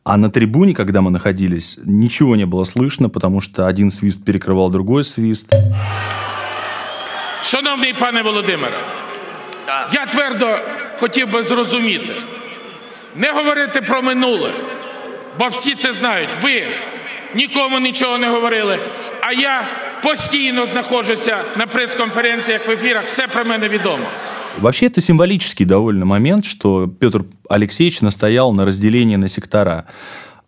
А 0.07 0.17
на 0.17 0.31
трибуне, 0.31 0.75
когда 0.75 1.01
мы 1.01 1.11
находились, 1.11 1.79
ничего 1.85 2.37
не 2.37 2.45
было 2.45 2.65
слышно, 2.65 3.09
потому 3.09 3.41
что 3.41 3.67
один 3.67 3.91
свист 3.91 4.25
перекрывал 4.25 4.71
другой 4.71 5.05
свист. 5.05 5.53
Шановний 7.43 7.95
пане 7.95 8.23
Володимире, 8.23 8.79
я 9.93 10.07
твердо 10.07 10.59
хотів 10.99 11.31
би 11.31 11.43
зрозуміти, 11.43 12.13
не 13.17 13.31
говорити 13.31 13.83
про 13.83 14.03
минуле, 14.03 14.51
бо 15.39 15.49
всі 15.49 15.75
це 15.75 15.93
знають. 15.93 16.29
Ви 16.43 16.63
нікому 17.35 17.79
нічого 17.79 18.19
не 18.19 18.29
говорили, 18.29 18.79
а 19.21 19.33
я 19.33 19.67
постійно 20.03 20.67
знаходжуся 20.67 21.45
на 21.57 21.67
прес-конференціях 21.67 22.69
в 22.69 22.71
ефірах, 22.71 23.05
все 23.05 23.27
про 23.27 23.45
мене 23.45 23.69
відомо. 23.69 24.07
Вообще 24.60 24.88
это 24.88 25.02
символический 25.02 25.66
довольно 25.66 26.06
момент, 26.06 26.46
что 26.46 26.88
Петр 26.88 27.26
Алексеевич 27.48 28.02
настоял 28.02 28.52
на 28.54 28.66
разделении 28.66 29.16
на 29.16 29.28
сектора. 29.28 29.86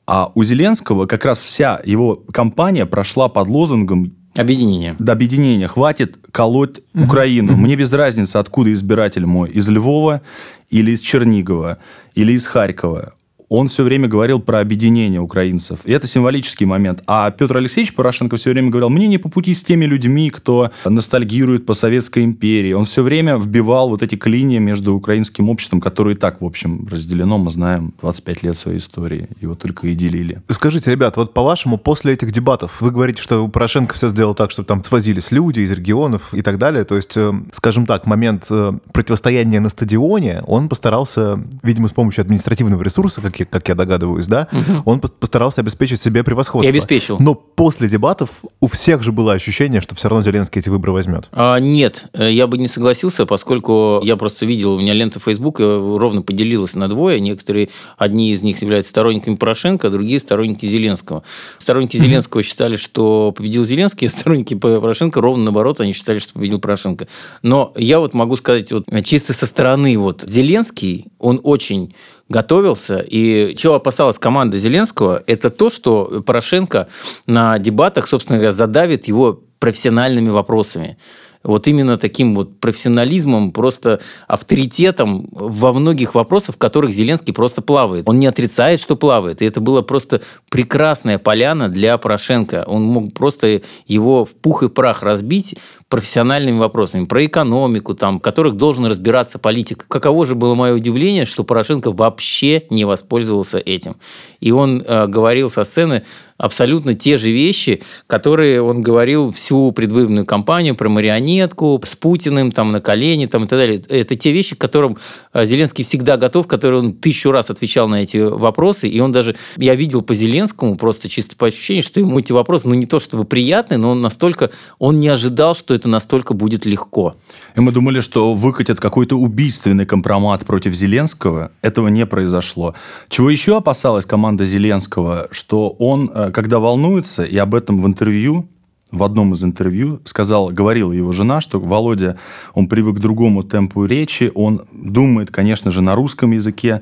А 0.07 0.31
у 0.33 0.43
Зеленского 0.43 1.05
как 1.05 1.25
раз 1.25 1.37
вся 1.37 1.79
его 1.85 2.15
кампания 2.15 2.85
прошла 2.85 3.29
под 3.29 3.47
лозунгом 3.47 4.13
Объединение. 4.35 4.95
До 4.99 5.13
объединения. 5.13 5.67
Хватит 5.67 6.17
колоть 6.31 6.81
Украину. 6.93 7.57
Мне 7.57 7.75
без 7.75 7.91
разницы, 7.91 8.37
откуда 8.37 8.71
избиратель 8.71 9.25
мой. 9.25 9.49
Из 9.49 9.67
Львова 9.67 10.21
или 10.69 10.91
из 10.91 11.01
Чернигова, 11.01 11.79
или 12.13 12.33
из 12.33 12.45
Харькова 12.45 13.15
он 13.49 13.67
все 13.67 13.83
время 13.83 14.07
говорил 14.07 14.39
про 14.39 14.59
объединение 14.59 15.19
украинцев. 15.19 15.79
И 15.83 15.91
это 15.91 16.07
символический 16.07 16.65
момент. 16.65 17.03
А 17.07 17.29
Петр 17.31 17.57
Алексеевич 17.57 17.93
Порошенко 17.95 18.37
все 18.37 18.51
время 18.51 18.69
говорил, 18.69 18.89
мне 18.89 19.07
не 19.07 19.17
по 19.17 19.27
пути 19.27 19.53
с 19.53 19.63
теми 19.63 19.85
людьми, 19.85 20.29
кто 20.29 20.71
ностальгирует 20.85 21.65
по 21.65 21.73
Советской 21.73 22.23
империи. 22.23 22.73
Он 22.73 22.85
все 22.85 23.01
время 23.01 23.37
вбивал 23.37 23.89
вот 23.89 24.03
эти 24.03 24.15
клинья 24.15 24.59
между 24.59 24.95
украинским 24.95 25.49
обществом, 25.49 25.81
которое 25.81 26.15
и 26.15 26.17
так, 26.17 26.41
в 26.41 26.45
общем, 26.45 26.87
разделено, 26.89 27.37
мы 27.39 27.49
знаем, 27.49 27.93
25 28.01 28.43
лет 28.43 28.57
своей 28.57 28.77
истории. 28.77 29.27
Его 29.41 29.55
только 29.55 29.87
и 29.87 29.95
делили. 29.95 30.41
Скажите, 30.49 30.91
ребят, 30.91 31.17
вот 31.17 31.33
по-вашему, 31.33 31.77
после 31.77 32.13
этих 32.13 32.31
дебатов, 32.31 32.81
вы 32.81 32.91
говорите, 32.91 33.21
что 33.21 33.47
Порошенко 33.47 33.95
все 33.95 34.09
сделал 34.09 34.35
так, 34.35 34.51
чтобы 34.51 34.67
там 34.67 34.83
свозились 34.83 35.31
люди 35.31 35.61
из 35.61 35.71
регионов 35.71 36.33
и 36.33 36.43
так 36.43 36.59
далее. 36.59 36.83
То 36.83 36.95
есть, 36.95 37.17
э, 37.17 37.33
скажем 37.51 37.87
так, 37.87 38.05
момент 38.05 38.47
э, 38.51 38.73
противостояния 38.93 39.59
на 39.59 39.69
стадионе, 39.69 40.43
он 40.45 40.69
постарался, 40.69 41.43
видимо, 41.63 41.87
с 41.87 41.91
помощью 41.91 42.21
административного 42.21 42.83
ресурса, 42.83 43.21
как 43.21 43.38
как 43.45 43.67
я 43.67 43.75
догадываюсь, 43.75 44.27
да, 44.27 44.47
угу. 44.51 44.81
он 44.85 44.99
постарался 44.99 45.61
обеспечить 45.61 46.01
себе 46.01 46.23
превосходство. 46.23 46.71
И 46.71 46.75
обеспечил. 46.75 47.17
Но 47.19 47.35
после 47.35 47.87
дебатов 47.87 48.43
у 48.59 48.67
всех 48.67 49.03
же 49.03 49.11
было 49.11 49.33
ощущение, 49.33 49.81
что 49.81 49.95
все 49.95 50.09
равно 50.09 50.23
Зеленский 50.23 50.59
эти 50.59 50.69
выборы 50.69 50.93
возьмет. 50.93 51.29
А, 51.31 51.57
нет, 51.59 52.05
э, 52.13 52.31
я 52.31 52.47
бы 52.47 52.57
не 52.57 52.67
согласился, 52.67 53.25
поскольку 53.25 54.01
я 54.03 54.15
просто 54.15 54.45
видел, 54.45 54.73
у 54.73 54.79
меня 54.79 54.93
лента 54.93 55.19
Facebook 55.19 55.59
ровно 55.59 56.21
поделилась 56.21 56.73
на 56.73 56.87
двое. 56.87 57.19
Некоторые, 57.19 57.69
одни 57.97 58.31
из 58.31 58.41
них 58.41 58.61
являются 58.61 58.89
сторонниками 58.89 59.35
Порошенко, 59.35 59.87
а 59.87 59.89
другие 59.89 60.19
сторонники 60.19 60.65
Зеленского. 60.65 61.23
Сторонники. 61.59 61.97
Зеленского 61.97 62.43
считали, 62.43 62.75
что 62.75 63.33
победил 63.35 63.65
Зеленский, 63.65 64.07
а 64.07 64.11
сторонники 64.11 64.53
Порошенко 64.53 65.21
ровно 65.21 65.45
наоборот, 65.45 65.79
они 65.81 65.93
считали, 65.93 66.19
что 66.19 66.33
победил 66.33 66.59
Порошенко. 66.59 67.07
Но 67.41 67.73
я 67.75 67.99
вот 67.99 68.13
могу 68.13 68.35
сказать 68.35 68.71
вот 68.71 68.85
чисто 69.03 69.33
со 69.33 69.45
стороны, 69.45 69.97
вот 69.97 70.23
Зеленский, 70.27 71.07
он 71.19 71.39
очень 71.43 71.93
готовился. 72.29 72.99
И 72.99 73.55
чего 73.57 73.75
опасалась 73.75 74.17
команда 74.17 74.57
Зеленского, 74.57 75.23
это 75.27 75.49
то, 75.49 75.69
что 75.69 76.23
Порошенко 76.25 76.87
на 77.25 77.57
дебатах, 77.59 78.07
собственно 78.07 78.37
говоря, 78.37 78.53
задавит 78.53 79.07
его 79.07 79.41
профессиональными 79.59 80.29
вопросами. 80.29 80.97
Вот 81.43 81.67
именно 81.67 81.97
таким 81.97 82.35
вот 82.35 82.59
профессионализмом, 82.59 83.51
просто 83.51 84.01
авторитетом 84.27 85.27
во 85.31 85.71
многих 85.73 86.13
вопросах, 86.13 86.55
в 86.55 86.57
которых 86.57 86.91
Зеленский 86.91 87.33
просто 87.33 87.61
плавает. 87.61 88.09
Он 88.09 88.19
не 88.19 88.27
отрицает, 88.27 88.81
что 88.81 88.95
плавает. 88.95 89.41
И 89.41 89.45
это 89.45 89.61
было 89.61 89.81
просто 89.81 90.21
прекрасная 90.49 91.17
поляна 91.17 91.69
для 91.69 91.97
Порошенко. 91.97 92.65
Он 92.67 92.83
мог 92.83 93.13
просто 93.13 93.61
его 93.87 94.25
в 94.25 94.31
пух 94.31 94.63
и 94.63 94.69
прах 94.69 95.01
разбить 95.01 95.55
профессиональными 95.87 96.59
вопросами, 96.59 97.05
про 97.05 97.25
экономику, 97.25 97.95
там, 97.95 98.19
в 98.19 98.21
которых 98.21 98.55
должен 98.57 98.85
разбираться 98.85 99.39
политик. 99.39 99.85
Каково 99.87 100.25
же 100.25 100.35
было 100.35 100.53
мое 100.55 100.73
удивление, 100.75 101.25
что 101.25 101.43
Порошенко 101.43 101.91
вообще 101.91 102.63
не 102.69 102.85
воспользовался 102.85 103.57
этим. 103.57 103.95
И 104.39 104.51
он 104.51 104.83
э, 104.85 105.07
говорил 105.07 105.49
со 105.49 105.63
сцены 105.63 106.03
абсолютно 106.39 106.95
те 106.95 107.17
же 107.17 107.31
вещи, 107.31 107.83
которые 108.07 108.63
он 108.63 108.81
говорил 108.81 109.31
всю 109.31 109.71
предвыборную 109.71 110.25
кампанию 110.25 110.73
про 110.73 110.89
марионетку, 110.89 111.79
с 111.85 111.95
Путиным 111.95 112.51
там 112.51 112.71
на 112.71 112.81
колени 112.81 113.27
там, 113.27 113.43
и 113.43 113.47
так 113.47 113.59
далее. 113.59 113.83
Это 113.89 114.15
те 114.15 114.31
вещи, 114.31 114.55
к 114.55 114.59
которым 114.59 114.97
э, 115.33 115.45
Зеленский 115.45 115.83
всегда 115.83 116.17
готов, 116.17 116.47
которые 116.47 116.79
он 116.79 116.93
тысячу 116.93 117.31
раз 117.31 117.49
отвечал 117.49 117.87
на 117.89 118.03
эти 118.03 118.17
вопросы. 118.17 118.87
И 118.87 118.99
он 119.01 119.11
даже, 119.11 119.35
я 119.57 119.75
видел 119.75 120.01
по 120.01 120.15
Зеленскому, 120.15 120.77
просто 120.77 121.09
чисто 121.09 121.35
по 121.35 121.47
ощущению, 121.47 121.83
что 121.83 121.99
ему 121.99 122.17
эти 122.17 122.31
вопросы, 122.31 122.67
ну 122.67 122.73
не 122.73 122.85
то 122.85 122.99
чтобы 122.99 123.25
приятные, 123.25 123.77
но 123.77 123.91
он 123.91 124.01
настолько, 124.01 124.49
он 124.79 124.99
не 124.99 125.09
ожидал, 125.09 125.55
что 125.55 125.73
это 125.73 125.89
настолько 125.89 126.33
будет 126.33 126.65
легко. 126.65 127.15
И 127.55 127.59
мы 127.59 127.73
думали, 127.73 127.99
что 127.99 128.33
выкатят 128.33 128.79
какой-то 128.79 129.17
убийственный 129.17 129.85
компромат 129.85 130.45
против 130.45 130.73
Зеленского. 130.73 131.51
Этого 131.61 131.89
не 131.89 132.05
произошло. 132.05 132.75
Чего 133.09 133.29
еще 133.29 133.57
опасалась 133.57 134.05
команда 134.05 134.45
Зеленского? 134.45 135.27
Что 135.31 135.69
он 135.69 136.09
э, 136.13 136.28
когда 136.31 136.59
волнуется, 136.59 137.23
и 137.23 137.37
об 137.37 137.55
этом 137.55 137.81
в 137.81 137.87
интервью, 137.87 138.47
в 138.91 139.03
одном 139.03 139.33
из 139.33 139.43
интервью 139.43 140.01
сказал, 140.05 140.47
говорила 140.47 140.91
его 140.91 141.11
жена, 141.11 141.41
что 141.41 141.59
Володя, 141.59 142.17
он 142.53 142.67
привык 142.67 142.97
к 142.97 142.99
другому 142.99 143.43
темпу 143.43 143.85
речи, 143.85 144.31
он 144.33 144.61
думает, 144.71 145.31
конечно 145.31 145.69
же, 145.71 145.81
на 145.81 145.95
русском 145.95 146.31
языке, 146.31 146.81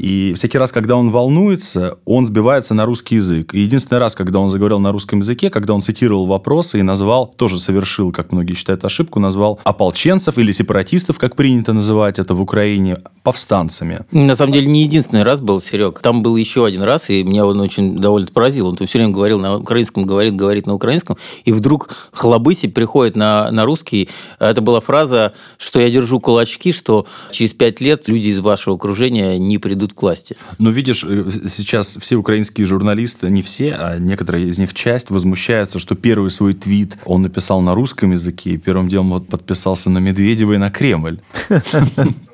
и 0.00 0.32
всякий 0.34 0.56
раз, 0.56 0.72
когда 0.72 0.96
он 0.96 1.10
волнуется, 1.10 1.98
он 2.06 2.24
сбивается 2.24 2.72
на 2.72 2.86
русский 2.86 3.16
язык. 3.16 3.54
И 3.54 3.60
единственный 3.60 3.98
раз, 3.98 4.14
когда 4.14 4.38
он 4.38 4.48
заговорил 4.48 4.78
на 4.78 4.92
русском 4.92 5.18
языке, 5.18 5.50
когда 5.50 5.74
он 5.74 5.82
цитировал 5.82 6.24
вопросы 6.24 6.78
и 6.78 6.82
назвал, 6.82 7.26
тоже 7.26 7.58
совершил, 7.58 8.10
как 8.10 8.32
многие 8.32 8.54
считают, 8.54 8.82
ошибку, 8.84 9.20
назвал 9.20 9.60
ополченцев 9.62 10.38
или 10.38 10.52
сепаратистов, 10.52 11.18
как 11.18 11.36
принято 11.36 11.74
называть 11.74 12.18
это 12.18 12.34
в 12.34 12.40
Украине, 12.40 13.02
повстанцами. 13.22 14.00
На 14.10 14.36
самом 14.36 14.54
деле, 14.54 14.66
не 14.68 14.84
единственный 14.84 15.22
раз 15.22 15.42
был, 15.42 15.60
Серег. 15.60 16.00
Там 16.00 16.22
был 16.22 16.36
еще 16.36 16.64
один 16.64 16.82
раз, 16.82 17.10
и 17.10 17.22
меня 17.22 17.44
он 17.44 17.60
очень 17.60 17.98
довольно 17.98 18.28
поразил. 18.28 18.68
Он 18.68 18.76
все 18.76 18.98
время 18.98 19.12
говорил 19.12 19.38
на 19.38 19.56
украинском, 19.56 20.06
говорит, 20.06 20.34
говорит 20.34 20.66
на 20.66 20.74
украинском, 20.74 21.18
и 21.44 21.52
вдруг 21.52 21.90
хлобыси 22.12 22.68
приходит 22.68 23.16
на, 23.16 23.50
на 23.50 23.66
русский. 23.66 24.08
Это 24.38 24.62
была 24.62 24.80
фраза, 24.80 25.34
что 25.58 25.78
я 25.78 25.90
держу 25.90 26.20
кулачки, 26.20 26.72
что 26.72 27.06
через 27.32 27.52
пять 27.52 27.82
лет 27.82 28.08
люди 28.08 28.28
из 28.28 28.40
вашего 28.40 28.76
окружения 28.76 29.38
не 29.38 29.58
придут 29.58 29.89
придут 29.90 29.94
к 29.94 30.02
власти. 30.02 30.36
Но 30.58 30.70
видишь, 30.70 31.04
э, 31.04 31.30
сейчас 31.48 31.98
все 32.00 32.16
украинские 32.16 32.66
журналисты, 32.66 33.30
не 33.30 33.42
все, 33.42 33.72
а 33.72 33.98
некоторые 33.98 34.48
из 34.48 34.58
них 34.58 34.74
часть, 34.74 35.10
возмущаются, 35.10 35.78
что 35.78 35.94
первый 35.94 36.30
свой 36.30 36.54
твит 36.54 36.96
он 37.04 37.22
написал 37.22 37.60
на 37.60 37.74
русском 37.74 38.12
языке, 38.12 38.50
и 38.50 38.58
первым 38.58 38.88
делом 38.88 39.10
вот 39.10 39.28
подписался 39.28 39.90
на 39.90 39.98
Медведева 39.98 40.54
и 40.54 40.58
на 40.58 40.70
Кремль. 40.70 41.20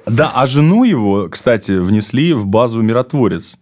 Да, 0.09 0.31
а 0.33 0.47
жену 0.47 0.85
его, 0.85 1.29
кстати, 1.29 1.73
внесли 1.73 2.33
в 2.33 2.47
базу 2.47 2.81
«Миротворец» 2.81 3.57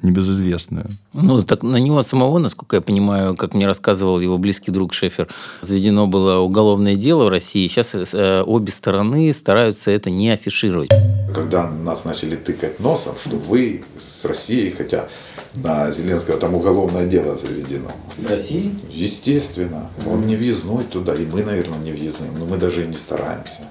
небезызвестную. 0.00 0.90
Ну, 1.12 1.42
так 1.42 1.64
на 1.64 1.76
него 1.78 2.04
самого, 2.04 2.38
насколько 2.38 2.76
я 2.76 2.80
понимаю, 2.82 3.34
как 3.34 3.54
мне 3.54 3.66
рассказывал 3.66 4.20
его 4.20 4.38
близкий 4.38 4.70
друг 4.70 4.94
Шефер, 4.94 5.26
заведено 5.60 6.06
было 6.06 6.38
уголовное 6.38 6.94
дело 6.94 7.24
в 7.24 7.28
России. 7.30 7.66
Сейчас 7.66 7.94
э, 7.94 8.44
обе 8.46 8.70
стороны 8.70 9.32
стараются 9.32 9.90
это 9.90 10.08
не 10.08 10.30
афишировать. 10.30 10.90
Когда 11.34 11.68
нас 11.68 12.04
начали 12.04 12.36
тыкать 12.36 12.80
носом, 12.80 13.14
что 13.16 13.36
вы 13.36 13.84
с 13.98 14.24
Россией, 14.24 14.70
хотя 14.70 15.08
на 15.54 15.90
Зеленского 15.90 16.38
там 16.38 16.54
уголовное 16.54 17.06
дело 17.06 17.36
заведено. 17.36 17.90
В 18.16 18.30
России? 18.30 18.74
Естественно. 18.90 19.90
Он 20.06 20.22
не 20.26 20.36
въездной 20.36 20.84
туда, 20.84 21.14
и 21.14 21.24
мы, 21.24 21.42
наверное, 21.44 21.78
не 21.78 21.92
въездные, 21.92 22.30
но 22.30 22.46
мы 22.46 22.56
даже 22.56 22.84
и 22.84 22.86
не 22.86 22.94
стараемся. 22.94 23.62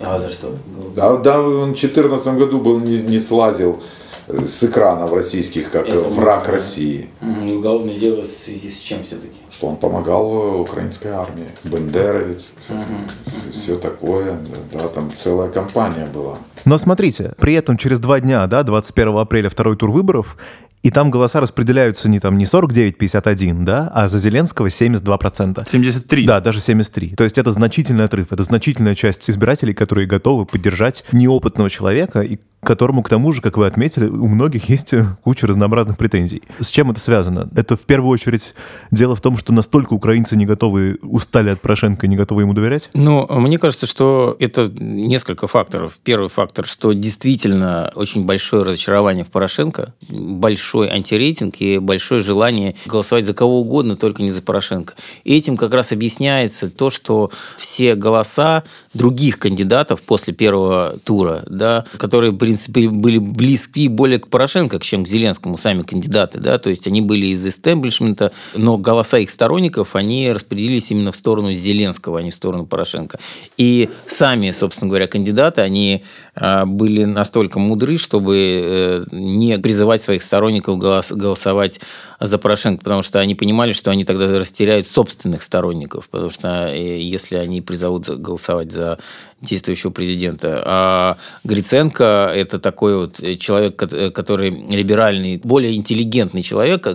А 0.00 0.18
за 0.18 0.28
что? 0.28 0.54
Да, 0.94 1.16
да 1.16 1.40
он 1.40 1.74
в 1.74 1.78
2014 1.78 2.26
году 2.38 2.60
был 2.60 2.78
не, 2.78 2.98
не 2.98 3.20
слазил 3.20 3.82
с 4.28 4.62
экранов 4.62 5.12
российских 5.12 5.70
как 5.70 5.88
Это 5.88 6.00
враг 6.00 6.40
можно. 6.40 6.52
России. 6.52 7.08
И 7.22 7.52
уголовное 7.52 7.94
дело 7.94 8.22
в 8.22 8.26
связи 8.26 8.70
с 8.70 8.80
чем 8.80 9.02
все-таки? 9.02 9.38
Что 9.50 9.68
он 9.68 9.76
помогал 9.76 10.60
украинской 10.60 11.08
армии, 11.08 11.48
Бендеровец, 11.64 12.52
угу. 12.68 12.78
все 13.52 13.76
такое, 13.76 14.38
да, 14.72 14.88
там 14.88 15.10
целая 15.16 15.48
кампания 15.48 16.06
была. 16.12 16.36
Но 16.64 16.76
смотрите, 16.78 17.32
при 17.38 17.54
этом 17.54 17.76
через 17.78 17.98
два 17.98 18.20
дня, 18.20 18.46
да, 18.46 18.62
21 18.62 19.16
апреля 19.18 19.48
второй 19.48 19.76
тур 19.76 19.90
выборов, 19.90 20.36
и 20.82 20.90
там 20.90 21.10
голоса 21.10 21.40
распределяются 21.40 22.08
не 22.08 22.20
там 22.20 22.38
не 22.38 22.44
49-51, 22.44 23.64
да, 23.64 23.90
а 23.92 24.06
за 24.06 24.18
Зеленского 24.18 24.68
72%. 24.68 25.68
73. 25.68 26.26
Да, 26.26 26.40
даже 26.40 26.60
73. 26.60 27.14
То 27.16 27.24
есть 27.24 27.36
это 27.36 27.50
значительный 27.50 28.04
отрыв, 28.04 28.32
это 28.32 28.42
значительная 28.44 28.94
часть 28.94 29.28
избирателей, 29.28 29.74
которые 29.74 30.06
готовы 30.06 30.46
поддержать 30.46 31.04
неопытного 31.12 31.68
человека 31.68 32.20
и 32.20 32.38
которому, 32.62 33.02
к 33.02 33.08
тому 33.08 33.32
же, 33.32 33.40
как 33.40 33.56
вы 33.56 33.66
отметили, 33.66 34.06
у 34.06 34.26
многих 34.26 34.68
есть 34.68 34.94
куча 35.22 35.46
разнообразных 35.46 35.96
претензий. 35.96 36.42
С 36.60 36.68
чем 36.68 36.90
это 36.90 37.00
связано? 37.00 37.48
Это 37.54 37.76
в 37.76 37.82
первую 37.82 38.10
очередь 38.10 38.54
дело 38.90 39.14
в 39.14 39.20
том, 39.20 39.36
что 39.36 39.52
настолько 39.52 39.94
украинцы 39.94 40.36
не 40.36 40.46
готовы, 40.46 40.98
устали 41.02 41.50
от 41.50 41.60
Порошенко 41.60 42.06
и 42.06 42.08
не 42.08 42.16
готовы 42.16 42.42
ему 42.42 42.54
доверять? 42.54 42.90
Ну, 42.94 43.26
мне 43.28 43.58
кажется, 43.58 43.86
что 43.86 44.36
это 44.38 44.70
несколько 44.74 45.46
факторов. 45.46 45.98
Первый 46.02 46.28
фактор, 46.28 46.66
что 46.66 46.92
действительно 46.92 47.92
очень 47.94 48.24
большое 48.24 48.64
разочарование 48.64 49.24
в 49.24 49.28
Порошенко, 49.28 49.94
большой 50.08 50.90
антирейтинг 50.90 51.56
и 51.60 51.78
большое 51.78 52.22
желание 52.22 52.74
голосовать 52.86 53.24
за 53.24 53.34
кого 53.34 53.60
угодно, 53.60 53.96
только 53.96 54.22
не 54.22 54.30
за 54.30 54.42
Порошенко. 54.42 54.94
И 55.24 55.36
этим 55.36 55.56
как 55.56 55.72
раз 55.72 55.92
объясняется 55.92 56.70
то, 56.70 56.90
что 56.90 57.30
все 57.58 57.94
голоса 57.94 58.64
других 58.94 59.38
кандидатов 59.38 60.02
после 60.02 60.32
первого 60.32 60.96
тура, 61.04 61.44
да, 61.48 61.84
которые 61.98 62.32
принципе, 62.32 62.88
были 62.88 63.18
близки 63.18 63.88
более 63.88 64.18
к 64.18 64.28
Порошенко, 64.28 64.78
чем 64.80 65.04
к 65.04 65.08
Зеленскому 65.08 65.58
сами 65.58 65.82
кандидаты. 65.82 66.38
Да? 66.38 66.58
То 66.58 66.70
есть 66.70 66.86
они 66.86 67.00
были 67.02 67.26
из 67.26 67.44
истеблишмента, 67.46 68.32
но 68.54 68.78
голоса 68.78 69.18
их 69.18 69.30
сторонников, 69.30 69.96
они 69.96 70.32
распределились 70.32 70.90
именно 70.90 71.12
в 71.12 71.16
сторону 71.16 71.52
Зеленского, 71.52 72.20
а 72.20 72.22
не 72.22 72.30
в 72.30 72.34
сторону 72.34 72.66
Порошенко. 72.66 73.18
И 73.56 73.90
сами, 74.06 74.50
собственно 74.52 74.88
говоря, 74.88 75.06
кандидаты, 75.06 75.60
они 75.60 76.04
а, 76.34 76.64
были 76.66 77.04
настолько 77.04 77.58
мудры, 77.58 77.98
чтобы 77.98 78.36
э, 78.36 79.04
не 79.10 79.58
призывать 79.58 80.00
своих 80.00 80.22
сторонников 80.22 80.78
голосовать 80.78 81.80
за 82.20 82.38
Порошенко, 82.38 82.82
потому 82.84 83.02
что 83.02 83.18
они 83.18 83.34
понимали, 83.34 83.72
что 83.72 83.90
они 83.90 84.04
тогда 84.04 84.26
растеряют 84.38 84.88
собственных 84.88 85.42
сторонников, 85.42 86.08
потому 86.08 86.30
что 86.30 86.68
э, 86.68 87.00
если 87.00 87.36
они 87.36 87.60
призовут 87.60 88.08
голосовать 88.08 88.70
за 88.70 88.87
the 88.88 89.04
действующего 89.40 89.90
президента. 89.90 90.62
А 90.64 91.16
Гриценко– 91.44 92.32
это 92.34 92.58
такой 92.58 92.96
вот 92.96 93.20
человек, 93.38 93.76
который 93.76 94.50
либеральный, 94.50 95.40
более 95.42 95.76
интеллигентный 95.76 96.42
человек, 96.42 96.86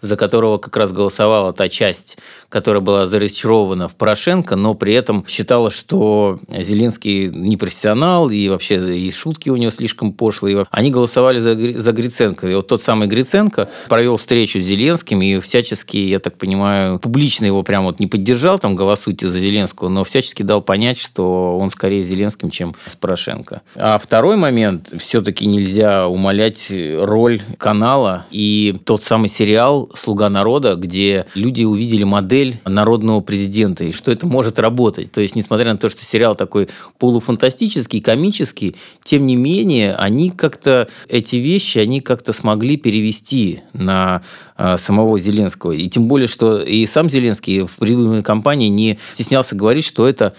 за 0.00 0.16
которого 0.16 0.58
как 0.58 0.76
раз 0.76 0.92
голосовала 0.92 1.52
та 1.52 1.68
часть, 1.68 2.18
которая 2.48 2.80
была 2.80 3.06
зарегистрирована 3.06 3.88
в 3.88 3.94
Порошенко, 3.94 4.56
но 4.56 4.74
при 4.74 4.94
этом 4.94 5.26
считала, 5.26 5.70
что 5.70 6.38
Зеленский 6.48 7.28
не 7.28 7.56
профессионал, 7.56 8.30
и 8.30 8.48
вообще 8.48 8.76
и 8.96 9.10
шутки 9.12 9.50
у 9.50 9.56
него 9.56 9.70
слишком 9.70 10.12
пошлые. 10.12 10.66
Они 10.70 10.90
голосовали 10.90 11.40
за, 11.40 11.80
за 11.80 11.92
Гриценко. 11.92 12.48
И 12.48 12.54
вот 12.54 12.68
тот 12.68 12.82
самый 12.82 13.08
Гриценко 13.08 13.68
провел 13.88 14.16
встречу 14.16 14.60
с 14.60 14.64
Зеленским 14.64 15.20
и 15.22 15.40
всячески, 15.40 15.96
я 15.96 16.18
так 16.20 16.38
понимаю, 16.38 16.98
публично 16.98 17.44
его 17.44 17.62
прям 17.62 17.84
вот 17.84 18.00
не 18.00 18.06
поддержал, 18.06 18.58
там, 18.58 18.76
голосуйте 18.76 19.28
за 19.28 19.40
Зеленского, 19.40 19.88
но 19.88 20.04
всячески 20.04 20.42
дал 20.42 20.62
понять, 20.62 20.98
что 20.98 21.58
он 21.58 21.65
он 21.66 21.70
скорее 21.70 22.02
с 22.02 22.06
Зеленским, 22.06 22.50
чем 22.50 22.74
с 22.86 22.96
Порошенко. 22.96 23.62
А 23.74 23.98
второй 23.98 24.36
момент, 24.36 24.92
все-таки 24.98 25.46
нельзя 25.46 26.08
умалять 26.08 26.70
роль 26.70 27.42
канала 27.58 28.26
и 28.30 28.80
тот 28.84 29.04
самый 29.04 29.28
сериал 29.28 29.90
«Слуга 29.94 30.28
народа», 30.28 30.76
где 30.76 31.26
люди 31.34 31.64
увидели 31.64 32.04
модель 32.04 32.60
народного 32.64 33.20
президента 33.20 33.84
и 33.84 33.92
что 33.92 34.10
это 34.10 34.26
может 34.26 34.58
работать. 34.58 35.12
То 35.12 35.20
есть, 35.20 35.34
несмотря 35.34 35.72
на 35.72 35.78
то, 35.78 35.88
что 35.88 36.04
сериал 36.04 36.34
такой 36.34 36.68
полуфантастический, 36.98 38.00
комический, 38.00 38.76
тем 39.02 39.26
не 39.26 39.36
менее, 39.36 39.94
они 39.94 40.30
как-то, 40.30 40.88
эти 41.08 41.36
вещи, 41.36 41.78
они 41.78 42.00
как-то 42.00 42.32
смогли 42.32 42.76
перевести 42.76 43.62
на 43.72 44.22
а, 44.56 44.78
самого 44.78 45.18
Зеленского. 45.18 45.72
И 45.72 45.88
тем 45.88 46.08
более, 46.08 46.28
что 46.28 46.60
и 46.60 46.86
сам 46.86 47.10
Зеленский 47.10 47.62
в 47.62 47.76
предвыборной 47.76 48.22
кампании 48.22 48.68
не 48.68 48.98
стеснялся 49.12 49.54
говорить, 49.54 49.84
что 49.84 50.08
это 50.08 50.34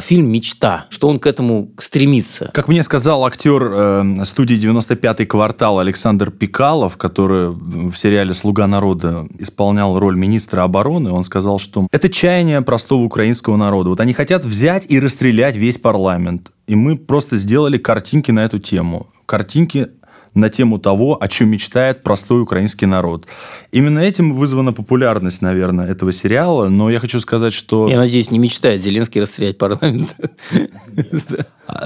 фильм 0.00 0.30
«Мечта», 0.30 0.86
что 0.90 1.08
он 1.08 1.18
к 1.18 1.26
этому 1.26 1.72
стремится. 1.78 2.50
Как 2.54 2.68
мне 2.68 2.82
сказал 2.82 3.24
актер 3.24 3.62
э, 3.62 4.24
студии 4.24 4.56
«95-й 4.56 5.26
квартал» 5.26 5.78
Александр 5.78 6.30
Пикалов, 6.30 6.96
который 6.96 7.50
в 7.50 7.94
сериале 7.94 8.32
«Слуга 8.32 8.66
народа» 8.66 9.26
исполнял 9.38 9.98
роль 9.98 10.16
министра 10.16 10.62
обороны, 10.62 11.10
он 11.10 11.24
сказал, 11.24 11.58
что 11.58 11.88
это 11.90 12.08
чаяние 12.08 12.60
простого 12.62 13.02
украинского 13.02 13.56
народа. 13.56 13.90
Вот 13.90 14.00
они 14.00 14.12
хотят 14.12 14.44
взять 14.44 14.84
и 14.88 15.00
расстрелять 15.00 15.56
весь 15.56 15.78
парламент. 15.78 16.52
И 16.66 16.74
мы 16.74 16.96
просто 16.96 17.36
сделали 17.36 17.78
картинки 17.78 18.30
на 18.30 18.44
эту 18.44 18.58
тему. 18.58 19.08
Картинки 19.26 19.88
на 20.34 20.48
тему 20.48 20.78
того, 20.78 21.22
о 21.22 21.28
чем 21.28 21.50
мечтает 21.50 22.02
простой 22.02 22.42
украинский 22.42 22.86
народ. 22.86 23.26
Именно 23.70 23.98
этим 23.98 24.32
вызвана 24.32 24.72
популярность, 24.72 25.42
наверное, 25.42 25.86
этого 25.86 26.12
сериала, 26.12 26.68
но 26.68 26.90
я 26.90 27.00
хочу 27.00 27.20
сказать, 27.20 27.52
что... 27.52 27.88
Я 27.88 27.98
надеюсь, 27.98 28.30
не 28.30 28.38
мечтает 28.38 28.82
Зеленский 28.82 29.20
расстрелять 29.20 29.58
парламент. 29.58 30.14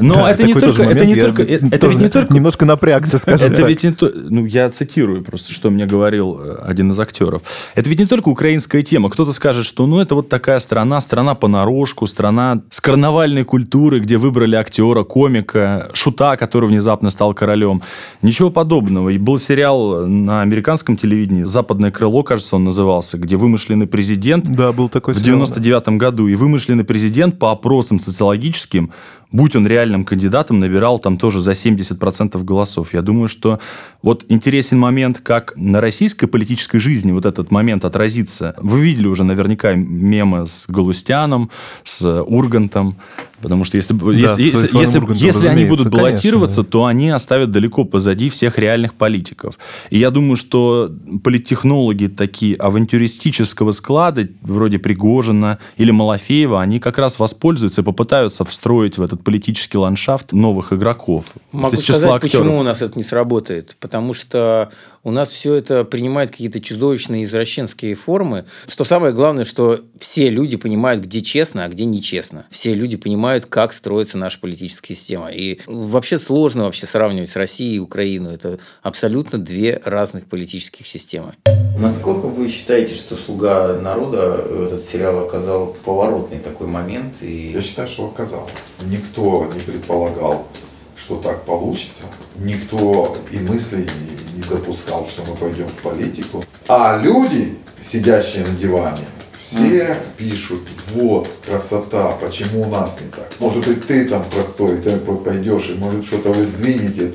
Но 0.00 0.28
это 0.28 0.42
не 0.44 0.54
только... 0.54 0.82
Это 0.82 1.04
не 1.04 1.14
только... 1.14 1.42
Это 1.42 1.88
ведь 1.88 1.98
не 1.98 2.08
только 2.08 2.32
Немножко 2.32 2.64
напрягся, 2.64 3.18
скажем 3.18 3.48
это 3.48 3.62
так. 3.62 3.68
ведь 3.68 3.82
не 3.82 3.92
то, 3.92 4.10
ну 4.14 4.44
я 4.46 4.68
цитирую 4.68 5.22
просто, 5.22 5.52
что 5.52 5.70
мне 5.70 5.86
говорил 5.86 6.38
э, 6.40 6.56
один 6.64 6.90
из 6.90 7.00
актеров. 7.00 7.42
Это 7.74 7.88
ведь 7.88 7.98
не 7.98 8.06
только 8.06 8.28
украинская 8.28 8.82
тема. 8.82 9.10
Кто-то 9.10 9.32
скажет, 9.32 9.64
что 9.64 9.86
ну 9.86 10.00
это 10.00 10.14
вот 10.14 10.28
такая 10.28 10.58
страна, 10.58 11.00
страна 11.00 11.34
понарошку, 11.34 12.06
страна 12.06 12.62
с 12.70 12.80
карнавальной 12.80 13.44
культурой, 13.44 14.00
где 14.00 14.16
выбрали 14.16 14.56
актера, 14.56 15.02
комика, 15.04 15.90
шута, 15.92 16.36
который 16.36 16.68
внезапно 16.68 17.10
стал 17.10 17.32
королем. 17.34 17.82
Ничего 18.22 18.35
подобного. 18.50 19.10
И 19.10 19.18
был 19.18 19.38
сериал 19.38 20.06
на 20.06 20.42
американском 20.42 20.96
телевидении 20.96 21.42
«Западное 21.44 21.90
крыло», 21.90 22.22
кажется, 22.22 22.56
он 22.56 22.64
назывался, 22.64 23.18
где 23.18 23.36
вымышленный 23.36 23.86
президент 23.86 24.46
Да, 24.46 24.72
был 24.72 24.88
такой 24.88 25.14
в 25.14 25.18
сериал, 25.18 25.38
да. 25.38 25.46
99 25.46 25.88
году. 25.98 26.28
И 26.28 26.34
вымышленный 26.34 26.84
президент 26.84 27.38
по 27.38 27.52
опросам 27.52 27.98
социологическим, 27.98 28.92
будь 29.32 29.56
он 29.56 29.66
реальным 29.66 30.04
кандидатом, 30.04 30.58
набирал 30.60 30.98
там 30.98 31.18
тоже 31.18 31.40
за 31.40 31.52
70% 31.52 32.42
голосов. 32.44 32.94
Я 32.94 33.02
думаю, 33.02 33.28
что 33.28 33.58
вот 34.02 34.24
интересен 34.28 34.78
момент, 34.78 35.18
как 35.22 35.52
на 35.56 35.80
российской 35.80 36.26
политической 36.26 36.78
жизни 36.78 37.12
вот 37.12 37.26
этот 37.26 37.50
момент 37.50 37.84
отразится. 37.84 38.54
Вы 38.58 38.80
видели 38.80 39.08
уже 39.08 39.24
наверняка 39.24 39.74
мемы 39.74 40.46
с 40.46 40.66
Галустяном, 40.68 41.50
с 41.84 42.22
Ургантом. 42.22 42.96
Потому 43.42 43.66
что 43.66 43.76
если, 43.76 43.92
Да, 43.92 44.12
если, 44.12 44.50
с- 44.66 44.72
если, 44.74 44.98
Ургантом, 44.98 45.26
если 45.26 45.46
они 45.48 45.66
будут 45.66 45.90
баллотироваться, 45.90 46.56
конечно. 46.56 46.72
то 46.72 46.84
они 46.86 47.10
оставят 47.10 47.50
далеко 47.50 47.84
позади 47.84 48.30
всех 48.30 48.58
реальных 48.58 48.94
политиков. 48.94 49.58
И 49.90 49.98
я 49.98 50.10
думаю, 50.10 50.36
что 50.36 50.90
политтехнологи 51.22 52.06
такие 52.06 52.56
авантюристического 52.56 53.72
склада, 53.72 54.26
вроде 54.40 54.78
Пригожина 54.78 55.58
или 55.76 55.90
Малафеева, 55.90 56.62
они 56.62 56.80
как 56.80 56.96
раз 56.96 57.18
воспользуются 57.18 57.82
и 57.82 57.84
попытаются 57.84 58.44
встроить 58.44 58.96
в 58.96 59.02
этот 59.02 59.15
политический 59.16 59.78
ландшафт 59.78 60.32
новых 60.32 60.72
игроков. 60.72 61.24
Могу 61.52 61.76
сказать, 61.76 62.20
почему 62.20 62.58
у 62.58 62.62
нас 62.62 62.82
это 62.82 62.98
не 62.98 63.02
сработает. 63.04 63.76
Потому 63.80 64.14
что 64.14 64.70
у 65.06 65.12
нас 65.12 65.28
все 65.28 65.54
это 65.54 65.84
принимает 65.84 66.32
какие-то 66.32 66.60
чудовищные 66.60 67.22
извращенские 67.22 67.94
формы. 67.94 68.44
Что 68.66 68.82
самое 68.82 69.12
главное, 69.12 69.44
что 69.44 69.82
все 70.00 70.30
люди 70.30 70.56
понимают, 70.56 71.04
где 71.04 71.20
честно, 71.20 71.64
а 71.64 71.68
где 71.68 71.84
нечестно. 71.84 72.46
Все 72.50 72.74
люди 72.74 72.96
понимают, 72.96 73.46
как 73.46 73.72
строится 73.72 74.18
наша 74.18 74.40
политическая 74.40 74.96
система. 74.96 75.28
И 75.28 75.60
вообще 75.68 76.18
сложно 76.18 76.64
вообще 76.64 76.86
сравнивать 76.86 77.30
с 77.30 77.36
Россией 77.36 77.76
и 77.76 77.78
Украину. 77.78 78.30
Это 78.30 78.58
абсолютно 78.82 79.38
две 79.38 79.80
разных 79.84 80.26
политических 80.26 80.88
системы. 80.88 81.34
Насколько 81.78 82.26
вы 82.26 82.48
считаете, 82.48 82.96
что 82.96 83.14
«Слуга 83.14 83.78
народа» 83.78 84.44
этот 84.66 84.82
сериал 84.82 85.24
оказал 85.24 85.76
поворотный 85.84 86.40
такой 86.40 86.66
момент? 86.66 87.22
И... 87.22 87.52
Я 87.52 87.62
считаю, 87.62 87.86
что 87.86 88.06
оказал. 88.06 88.50
Никто 88.84 89.48
не 89.54 89.60
предполагал, 89.60 90.48
что 90.96 91.16
так 91.16 91.44
получится. 91.44 92.04
Никто 92.36 93.16
и 93.30 93.38
мыслей 93.38 93.86
не, 94.34 94.38
не 94.38 94.42
допускал, 94.42 95.06
что 95.06 95.22
мы 95.30 95.36
пойдем 95.36 95.68
в 95.68 95.82
политику. 95.82 96.44
А 96.68 97.00
люди, 97.02 97.58
сидящие 97.80 98.44
на 98.44 98.54
диване, 98.54 99.04
все 99.46 99.96
пишут, 100.16 100.62
вот, 100.94 101.28
красота, 101.46 102.12
почему 102.20 102.62
у 102.62 102.70
нас 102.70 102.96
не 103.00 103.08
так? 103.10 103.30
Может 103.38 103.68
и 103.68 103.74
ты 103.74 104.04
там 104.06 104.24
простой, 104.24 104.78
ты 104.78 104.96
по- 104.96 105.16
пойдешь, 105.16 105.68
и 105.68 105.74
может 105.74 106.04
что-то 106.04 106.32
вы 106.32 106.44
сдвинете 106.44 107.12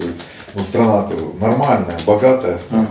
ну 0.54 0.64
страна-то 0.64 1.16
нормальная, 1.40 2.00
богатая 2.06 2.58
страна. 2.58 2.88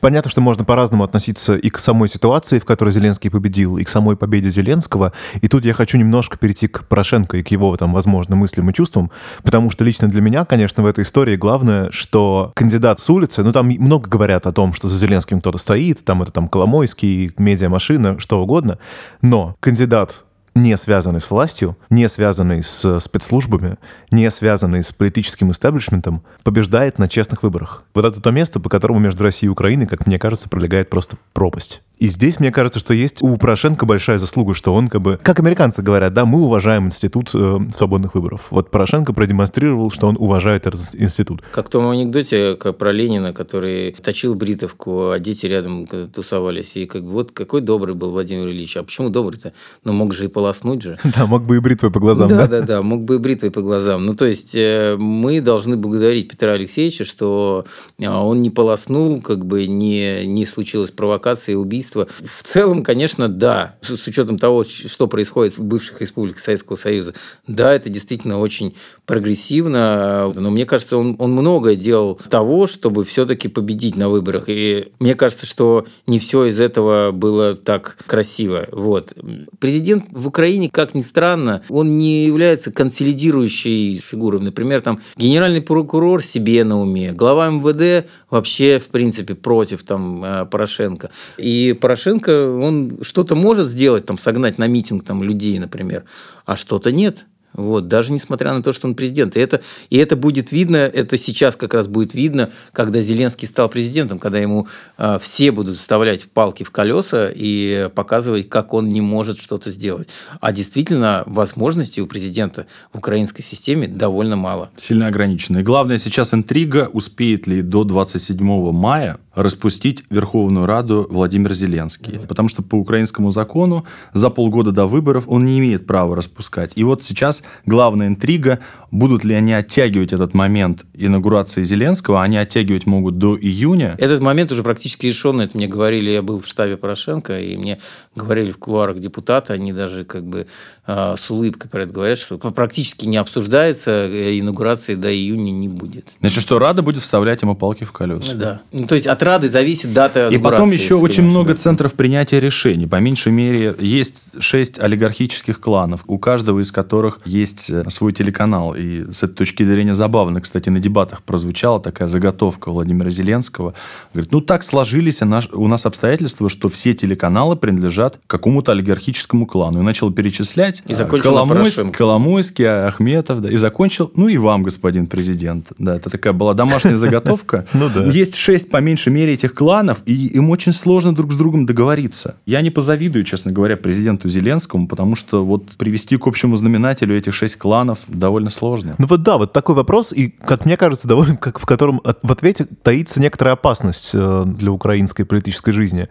Понятно, 0.00 0.30
что 0.30 0.40
можно 0.40 0.64
по-разному 0.64 1.02
относиться 1.02 1.56
и 1.56 1.70
к 1.70 1.78
самой 1.78 2.08
ситуации, 2.08 2.58
в 2.58 2.64
которой 2.64 2.90
Зеленский 2.90 3.30
победил, 3.30 3.78
и 3.78 3.84
к 3.84 3.88
самой 3.88 4.16
победе 4.16 4.48
Зеленского. 4.48 5.12
И 5.40 5.48
тут 5.48 5.64
я 5.64 5.74
хочу 5.74 5.98
немножко 5.98 6.38
перейти 6.38 6.68
к 6.68 6.86
Порошенко 6.86 7.38
и 7.38 7.42
к 7.42 7.48
его, 7.48 7.76
там, 7.76 7.92
возможно, 7.92 8.36
мыслям 8.36 8.70
и 8.70 8.72
чувствам, 8.74 9.10
потому 9.42 9.70
что 9.70 9.84
лично 9.84 10.08
для 10.08 10.20
меня, 10.20 10.44
конечно, 10.44 10.82
в 10.82 10.86
этой 10.86 11.02
истории 11.02 11.36
главное, 11.36 11.90
что 11.90 12.52
кандидат 12.54 13.00
с 13.00 13.10
улицы, 13.10 13.42
ну, 13.42 13.52
там 13.52 13.66
много 13.66 14.08
говорят 14.08 14.46
о 14.46 14.52
том, 14.52 14.72
что 14.72 14.88
за 14.88 14.96
Зеленским 14.96 15.40
кто-то 15.40 15.58
стоит, 15.58 16.04
там 16.04 16.22
это 16.22 16.32
там 16.32 16.48
Коломойский, 16.48 17.32
медиамашина, 17.36 18.20
что 18.20 18.40
угодно, 18.40 18.78
но 19.20 19.56
кандидат 19.60 20.24
не 20.54 20.76
связанный 20.76 21.20
с 21.20 21.30
властью, 21.30 21.76
не 21.90 22.08
связанный 22.08 22.62
с 22.62 23.00
спецслужбами, 23.00 23.76
не 24.10 24.30
связанный 24.30 24.82
с 24.82 24.92
политическим 24.92 25.50
истеблишментом, 25.50 26.22
побеждает 26.42 26.98
на 26.98 27.08
честных 27.08 27.42
выборах. 27.42 27.84
Вот 27.94 28.04
это 28.04 28.20
то 28.20 28.30
место, 28.30 28.60
по 28.60 28.68
которому 28.68 29.00
между 29.00 29.24
Россией 29.24 29.48
и 29.48 29.52
Украиной, 29.52 29.86
как 29.86 30.06
мне 30.06 30.18
кажется, 30.18 30.48
пролегает 30.48 30.90
просто 30.90 31.16
пропасть. 31.32 31.82
И 31.98 32.08
здесь, 32.08 32.38
мне 32.38 32.52
кажется, 32.52 32.78
что 32.78 32.94
есть 32.94 33.22
у 33.22 33.36
Порошенко 33.36 33.84
большая 33.84 34.18
заслуга, 34.18 34.54
что 34.54 34.72
он 34.72 34.88
как 34.88 35.02
бы... 35.02 35.18
Как 35.22 35.40
американцы 35.40 35.82
говорят, 35.82 36.14
да, 36.14 36.24
мы 36.24 36.42
уважаем 36.42 36.86
институт 36.86 37.30
э, 37.34 37.58
свободных 37.76 38.14
выборов. 38.14 38.48
Вот 38.50 38.70
Порошенко 38.70 39.12
продемонстрировал, 39.12 39.90
что 39.90 40.06
он 40.06 40.16
уважает 40.18 40.66
этот 40.66 40.94
институт. 40.94 41.42
Как 41.52 41.66
в 41.66 41.70
том 41.70 41.88
анекдоте 41.90 42.54
как 42.56 42.78
про 42.78 42.92
Ленина, 42.92 43.32
который 43.32 43.92
точил 43.92 44.34
бритовку, 44.34 45.10
а 45.10 45.18
дети 45.18 45.46
рядом 45.46 45.86
когда 45.86 46.06
тусовались. 46.06 46.76
И 46.76 46.86
как 46.86 47.02
вот 47.02 47.32
какой 47.32 47.62
добрый 47.62 47.94
был 47.94 48.10
Владимир 48.10 48.48
Ильич. 48.48 48.76
А 48.76 48.84
почему 48.84 49.10
добрый-то? 49.10 49.52
Ну, 49.84 49.92
мог 49.92 50.14
же 50.14 50.26
и 50.26 50.28
полоснуть 50.28 50.82
же. 50.82 50.98
Да, 51.18 51.26
мог 51.26 51.42
бы 51.42 51.56
и 51.56 51.60
бритвой 51.60 51.90
по 51.90 51.98
глазам, 51.98 52.28
да, 52.28 52.46
да? 52.46 52.60
да, 52.60 52.82
мог 52.82 53.02
бы 53.02 53.16
и 53.16 53.18
бритвой 53.18 53.50
по 53.50 53.60
глазам. 53.60 54.06
Ну, 54.06 54.14
то 54.14 54.24
есть, 54.24 54.54
э, 54.54 54.94
мы 54.96 55.40
должны 55.40 55.76
благодарить 55.76 56.28
Петра 56.28 56.52
Алексеевича, 56.52 57.04
что 57.04 57.64
э, 57.98 58.08
он 58.08 58.40
не 58.40 58.50
полоснул, 58.50 59.20
как 59.20 59.44
бы 59.44 59.66
не, 59.66 60.26
не 60.26 60.46
случилось 60.46 60.92
провокации 60.92 61.52
и 61.52 61.54
убийства. 61.56 61.87
В 61.94 62.42
целом, 62.42 62.82
конечно, 62.82 63.28
да, 63.28 63.76
с, 63.82 63.96
с 63.96 64.06
учетом 64.06 64.38
того, 64.38 64.64
что 64.64 65.06
происходит 65.06 65.56
в 65.56 65.62
бывших 65.62 66.00
республиках 66.00 66.40
Советского 66.40 66.76
Союза, 66.76 67.14
да, 67.46 67.72
это 67.72 67.88
действительно 67.88 68.38
очень 68.38 68.76
прогрессивно, 69.06 70.32
но 70.34 70.50
мне 70.50 70.66
кажется, 70.66 70.96
он, 70.96 71.16
он 71.18 71.32
многое 71.32 71.76
делал 71.76 72.20
того, 72.28 72.66
чтобы 72.66 73.04
все-таки 73.04 73.48
победить 73.48 73.96
на 73.96 74.08
выборах. 74.08 74.44
И 74.48 74.92
мне 74.98 75.14
кажется, 75.14 75.46
что 75.46 75.86
не 76.06 76.18
все 76.18 76.46
из 76.46 76.60
этого 76.60 77.12
было 77.12 77.54
так 77.54 77.96
красиво. 78.06 78.68
Вот. 78.72 79.14
Президент 79.58 80.06
в 80.10 80.28
Украине, 80.28 80.68
как 80.70 80.94
ни 80.94 81.00
странно, 81.00 81.62
он 81.68 81.92
не 81.92 82.26
является 82.26 82.70
консолидирующей 82.70 83.98
фигурой. 83.98 84.40
Например, 84.40 84.80
там 84.80 85.00
генеральный 85.16 85.62
прокурор 85.62 86.22
себе 86.22 86.64
на 86.64 86.80
уме, 86.80 87.12
глава 87.12 87.50
МВД 87.50 88.08
вообще, 88.30 88.78
в 88.78 88.88
принципе, 88.88 89.34
против 89.34 89.82
там 89.82 90.24
э, 90.24 90.46
Порошенко. 90.46 91.10
И 91.36 91.77
Порошенко, 91.78 92.50
он 92.52 92.98
что-то 93.02 93.34
может 93.34 93.68
сделать, 93.68 94.06
там, 94.06 94.18
согнать 94.18 94.58
на 94.58 94.66
митинг 94.66 95.04
там, 95.04 95.22
людей, 95.22 95.58
например, 95.58 96.04
а 96.44 96.56
что-то 96.56 96.92
нет. 96.92 97.26
Вот, 97.58 97.88
даже 97.88 98.12
несмотря 98.12 98.52
на 98.52 98.62
то, 98.62 98.72
что 98.72 98.86
он 98.86 98.94
президент. 98.94 99.36
И 99.36 99.40
это, 99.40 99.62
и 99.90 99.96
это 99.96 100.16
будет 100.16 100.52
видно, 100.52 100.76
это 100.76 101.18
сейчас 101.18 101.56
как 101.56 101.74
раз 101.74 101.88
будет 101.88 102.14
видно, 102.14 102.50
когда 102.72 103.00
Зеленский 103.00 103.48
стал 103.48 103.68
президентом, 103.68 104.18
когда 104.18 104.38
ему 104.38 104.68
э, 104.96 105.18
все 105.20 105.50
будут 105.50 105.76
вставлять 105.76 106.24
палки 106.30 106.62
в 106.62 106.70
колеса 106.70 107.30
и 107.34 107.88
показывать, 107.94 108.48
как 108.48 108.74
он 108.74 108.88
не 108.88 109.00
может 109.00 109.40
что-то 109.40 109.70
сделать. 109.70 110.08
А 110.40 110.52
действительно, 110.52 111.24
возможностей 111.26 112.00
у 112.00 112.06
президента 112.06 112.66
в 112.92 112.98
украинской 112.98 113.42
системе 113.42 113.88
довольно 113.88 114.36
мало. 114.36 114.70
Сильно 114.76 115.08
ограничено. 115.08 115.58
И 115.58 115.62
главное 115.62 115.98
сейчас 115.98 116.34
интрига, 116.34 116.88
успеет 116.92 117.46
ли 117.46 117.62
до 117.62 117.82
27 117.82 118.70
мая 118.72 119.18
распустить 119.38 120.02
Верховную 120.10 120.66
Раду 120.66 121.06
Владимир 121.08 121.54
Зеленский. 121.54 122.18
Потому 122.18 122.48
что 122.48 122.62
по 122.62 122.74
украинскому 122.74 123.30
закону 123.30 123.86
за 124.12 124.30
полгода 124.30 124.72
до 124.72 124.86
выборов 124.86 125.24
он 125.28 125.44
не 125.44 125.60
имеет 125.60 125.86
права 125.86 126.16
распускать. 126.16 126.72
И 126.74 126.82
вот 126.82 127.04
сейчас 127.04 127.44
главная 127.64 128.08
интрига, 128.08 128.58
Будут 128.90 129.24
ли 129.24 129.34
они 129.34 129.52
оттягивать 129.52 130.12
этот 130.12 130.34
момент 130.34 130.84
инаугурации 130.94 131.62
Зеленского? 131.62 132.22
Они 132.22 132.36
оттягивать 132.38 132.86
могут 132.86 133.18
до 133.18 133.36
июня. 133.36 133.94
Этот 133.98 134.20
момент 134.20 134.50
уже 134.52 134.62
практически 134.62 135.06
решен. 135.06 135.40
Это 135.40 135.56
мне 135.56 135.66
говорили, 135.66 136.10
я 136.10 136.22
был 136.22 136.40
в 136.40 136.46
штабе 136.46 136.76
Порошенко, 136.76 137.38
и 137.40 137.56
мне 137.56 137.78
говорили 138.14 138.50
в 138.50 138.58
кулуарах 138.58 138.98
депутаты, 138.98 139.52
они 139.52 139.72
даже 139.72 140.04
как 140.04 140.24
бы 140.24 140.46
э, 140.86 141.14
с 141.16 141.30
улыбкой 141.30 141.70
про 141.70 141.84
это 141.84 141.92
говорят, 141.92 142.18
что 142.18 142.38
практически 142.38 143.06
не 143.06 143.16
обсуждается, 143.16 143.90
э, 143.90 144.38
инаугурации 144.38 144.94
до 144.94 145.14
июня 145.14 145.50
не 145.50 145.68
будет. 145.68 146.06
Значит, 146.20 146.42
что 146.42 146.58
Рада 146.58 146.82
будет 146.82 147.02
вставлять 147.02 147.42
ему 147.42 147.54
палки 147.54 147.84
в 147.84 147.92
колеса. 147.92 148.34
Да. 148.34 148.62
Ну, 148.72 148.86
то 148.86 148.94
есть 148.94 149.06
от 149.06 149.22
Рады 149.22 149.48
зависит 149.48 149.92
дата 149.92 150.28
И 150.28 150.38
потом 150.38 150.70
еще 150.70 150.96
очень 150.96 151.22
много 151.22 151.52
да. 151.52 151.58
центров 151.58 151.94
принятия 151.94 152.40
решений. 152.40 152.86
По 152.86 152.96
меньшей 152.96 153.32
мере, 153.32 153.74
есть 153.78 154.24
шесть 154.38 154.78
олигархических 154.78 155.60
кланов, 155.60 156.04
у 156.06 156.18
каждого 156.18 156.60
из 156.60 156.72
которых 156.72 157.20
есть 157.24 157.70
э, 157.70 157.88
свой 157.88 158.12
телеканал. 158.12 158.74
И 158.78 159.06
с 159.10 159.22
этой 159.22 159.34
точки 159.34 159.64
зрения 159.64 159.94
забавно, 159.94 160.40
кстати, 160.40 160.68
на 160.68 160.78
дебатах 160.78 161.22
прозвучала 161.22 161.80
такая 161.80 162.08
заготовка 162.08 162.70
Владимира 162.70 163.10
Зеленского. 163.10 163.74
Говорит, 164.14 164.32
ну 164.32 164.40
так 164.40 164.62
сложились 164.62 165.20
у 165.20 165.66
нас 165.66 165.86
обстоятельства, 165.86 166.48
что 166.48 166.68
все 166.68 166.94
телеканалы 166.94 167.56
принадлежат 167.56 168.20
какому-то 168.26 168.72
олигархическому 168.72 169.46
клану. 169.46 169.80
И 169.80 169.82
начал 169.82 170.12
перечислять. 170.12 170.82
И 170.86 170.94
закончил 170.94 171.32
на 171.32 171.40
Коломойс- 171.40 171.48
Порошенко. 171.48 171.98
Коломойский, 171.98 172.64
Ахметов, 172.66 173.40
да, 173.40 173.50
и 173.50 173.56
закончил, 173.56 174.12
ну 174.14 174.28
и 174.28 174.36
вам, 174.36 174.62
господин 174.62 175.06
президент. 175.06 175.72
Да, 175.78 175.96
это 175.96 176.08
такая 176.10 176.32
была 176.32 176.54
домашняя 176.54 176.96
заготовка. 176.96 177.66
Ну 177.72 177.88
да. 177.92 178.04
Есть 178.04 178.36
шесть, 178.36 178.70
по 178.70 178.76
меньшей 178.78 179.12
мере, 179.12 179.32
этих 179.32 179.54
кланов, 179.54 179.98
и 180.06 180.28
им 180.28 180.50
очень 180.50 180.72
сложно 180.72 181.14
друг 181.14 181.32
с 181.32 181.36
другом 181.36 181.66
договориться. 181.66 182.36
Я 182.46 182.60
не 182.60 182.70
позавидую, 182.70 183.24
честно 183.24 183.50
говоря, 183.50 183.76
президенту 183.76 184.28
Зеленскому, 184.28 184.86
потому 184.86 185.16
что 185.16 185.44
вот 185.44 185.64
привести 185.78 186.16
к 186.16 186.26
общему 186.26 186.56
знаменателю 186.56 187.16
этих 187.16 187.34
шесть 187.34 187.56
кланов 187.56 188.00
довольно 188.06 188.50
сложно. 188.50 188.67
Ну 188.98 189.06
вот 189.06 189.22
да, 189.22 189.36
вот 189.38 189.52
такой 189.52 189.74
вопрос, 189.74 190.12
и, 190.12 190.28
как 190.28 190.64
мне 190.64 190.76
кажется, 190.76 191.08
довольно, 191.08 191.36
как 191.36 191.58
в 191.58 191.66
котором 191.66 192.00
от- 192.04 192.18
в 192.22 192.30
ответе 192.32 192.66
таится 192.82 193.20
некоторая 193.20 193.54
опасность 193.54 194.10
э, 194.14 194.44
для 194.46 194.70
украинской 194.72 195.24
политической 195.24 195.72
жизни. 195.72 196.08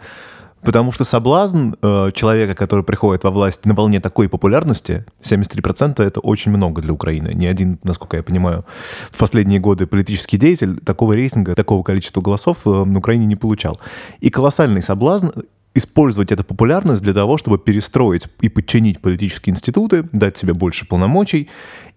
Потому 0.63 0.91
что 0.91 1.03
соблазн 1.03 1.73
э, 1.81 2.11
человека, 2.13 2.55
который 2.55 2.83
приходит 2.83 3.23
во 3.23 3.29
власть 3.29 3.65
на 3.65 3.75
волне 3.75 3.99
такой 4.01 4.27
популярности, 4.27 5.05
73% 5.21 6.03
это 6.03 6.19
очень 6.19 6.51
много 6.51 6.81
для 6.81 6.91
Украины. 6.93 7.31
Ни 7.33 7.45
один, 7.45 7.79
насколько 7.83 8.17
я 8.17 8.23
понимаю, 8.23 8.65
в 9.11 9.17
последние 9.17 9.59
годы 9.59 9.85
политический 9.85 10.37
деятель 10.37 10.79
такого 10.79 11.13
рейтинга, 11.13 11.53
такого 11.55 11.83
количества 11.83 12.21
голосов 12.21 12.57
э, 12.65 12.69
на 12.69 12.97
Украине 12.97 13.27
не 13.27 13.35
получал. 13.35 13.79
И 14.19 14.29
колоссальный 14.31 14.81
соблазн 14.81 15.27
использовать 15.75 16.31
эту 16.31 16.43
популярность 16.43 17.03
для 17.03 17.13
того, 17.13 17.37
чтобы 17.37 17.59
перестроить 17.59 18.27
и 18.41 18.49
подчинить 18.49 18.99
политические 18.99 19.53
институты, 19.53 20.09
дать 20.11 20.35
себе 20.35 20.53
больше 20.53 20.87
полномочий. 20.87 21.49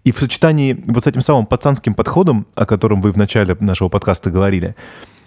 И 0.03 0.11
в 0.11 0.19
сочетании 0.19 0.83
вот 0.87 1.03
с 1.03 1.07
этим 1.07 1.21
самым 1.21 1.45
пацанским 1.45 1.93
подходом, 1.93 2.47
о 2.55 2.65
котором 2.65 3.01
вы 3.01 3.11
в 3.11 3.17
начале 3.17 3.55
нашего 3.59 3.89
подкаста 3.89 4.31
говорили, 4.31 4.75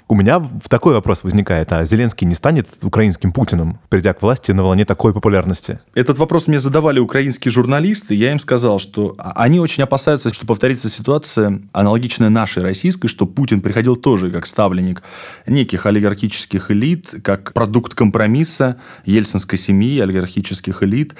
у 0.07 0.15
меня 0.15 0.43
такой 0.69 0.93
вопрос 0.95 1.25
возникает, 1.25 1.73
а 1.73 1.85
Зеленский 1.87 2.27
не 2.27 2.35
станет 2.35 2.69
украинским 2.83 3.33
Путиным, 3.33 3.79
придя 3.89 4.13
к 4.13 4.21
власти 4.21 4.53
на 4.53 4.63
волне 4.63 4.85
такой 4.85 5.15
популярности? 5.15 5.79
Этот 5.95 6.19
вопрос 6.19 6.47
мне 6.47 6.61
задавали 6.61 6.99
украинские 6.99 7.51
журналисты. 7.51 8.15
Я 8.15 8.33
им 8.33 8.39
сказал, 8.39 8.79
что 8.79 9.15
а- 9.19 9.33
они 9.37 9.61
очень 9.61 9.83
опасаются, 9.83 10.29
что 10.33 10.47
повторится 10.47 10.91
ситуация, 10.91 11.63
аналогичная 11.73 12.29
нашей 12.29 12.63
российской, 12.63 13.09
что 13.09 13.25
Путин 13.25 13.63
приходил 13.63 13.97
тоже 13.97 14.31
как 14.31 14.45
ставленник 14.45 15.03
неких 15.47 15.87
олигархических 15.87 16.71
элит, 16.71 17.15
как 17.23 17.55
продукт 17.55 17.95
компромисса 17.95 18.77
ельцинской 19.07 19.59
семьи, 19.59 20.01
олигархических 20.01 20.83
элит. 20.83 21.15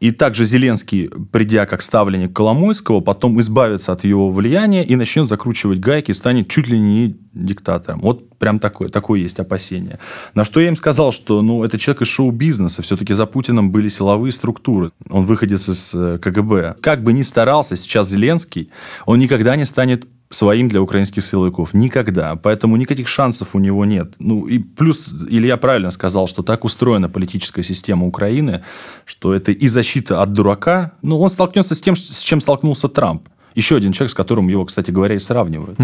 И 0.00 0.12
также 0.12 0.44
Зеленский, 0.44 1.10
придя 1.32 1.66
как 1.66 1.82
ставленник 1.82 2.32
Коломойского, 2.32 3.00
потом 3.00 3.40
избавится 3.40 3.92
от 3.92 4.04
его 4.04 4.30
влияния 4.30 4.84
и 4.84 4.94
начнет 4.94 5.26
закручивать 5.26 5.80
гайки 5.80 6.12
и 6.12 6.14
станет 6.14 6.48
чуть 6.48 6.68
ли 6.68 6.78
не 6.78 7.16
диктатором. 7.32 8.00
Вот 8.00 8.38
прям 8.38 8.60
такое, 8.60 8.88
такое 8.88 9.20
есть 9.20 9.40
опасение. 9.40 9.98
На 10.34 10.44
что 10.44 10.60
я 10.60 10.68
им 10.68 10.76
сказал, 10.76 11.10
что 11.10 11.42
ну, 11.42 11.64
это 11.64 11.78
человек 11.78 12.02
из 12.02 12.08
шоу-бизнеса, 12.08 12.82
все-таки 12.82 13.12
за 13.12 13.26
Путиным 13.26 13.72
были 13.72 13.88
силовые 13.88 14.32
структуры. 14.32 14.92
Он 15.10 15.24
выходец 15.24 15.68
из 15.68 15.92
э, 15.94 16.18
КГБ. 16.18 16.76
Как 16.80 17.02
бы 17.02 17.12
ни 17.12 17.22
старался 17.22 17.74
сейчас 17.74 18.08
Зеленский, 18.08 18.70
он 19.04 19.18
никогда 19.18 19.56
не 19.56 19.64
станет 19.64 20.06
своим 20.30 20.68
для 20.68 20.82
украинских 20.82 21.24
силовиков. 21.24 21.74
Никогда. 21.74 22.36
Поэтому 22.36 22.76
никаких 22.76 23.08
шансов 23.08 23.54
у 23.54 23.58
него 23.58 23.84
нет. 23.84 24.14
Ну, 24.18 24.46
и 24.46 24.58
плюс 24.58 25.08
Илья 25.30 25.56
правильно 25.56 25.90
сказал, 25.90 26.28
что 26.28 26.42
так 26.42 26.64
устроена 26.64 27.08
политическая 27.08 27.62
система 27.62 28.06
Украины, 28.06 28.62
что 29.04 29.32
это 29.32 29.52
и 29.52 29.68
защита 29.68 30.22
от 30.22 30.32
дурака. 30.32 30.92
Ну, 31.02 31.18
он 31.20 31.30
столкнется 31.30 31.74
с 31.74 31.80
тем, 31.80 31.96
с 31.96 32.20
чем 32.20 32.40
столкнулся 32.40 32.88
Трамп. 32.88 33.28
Еще 33.54 33.76
один 33.76 33.92
человек, 33.92 34.12
с 34.12 34.14
которым 34.14 34.48
его, 34.48 34.64
кстати 34.66 34.92
говоря, 34.92 35.16
и 35.16 35.18
сравнивают. 35.18 35.78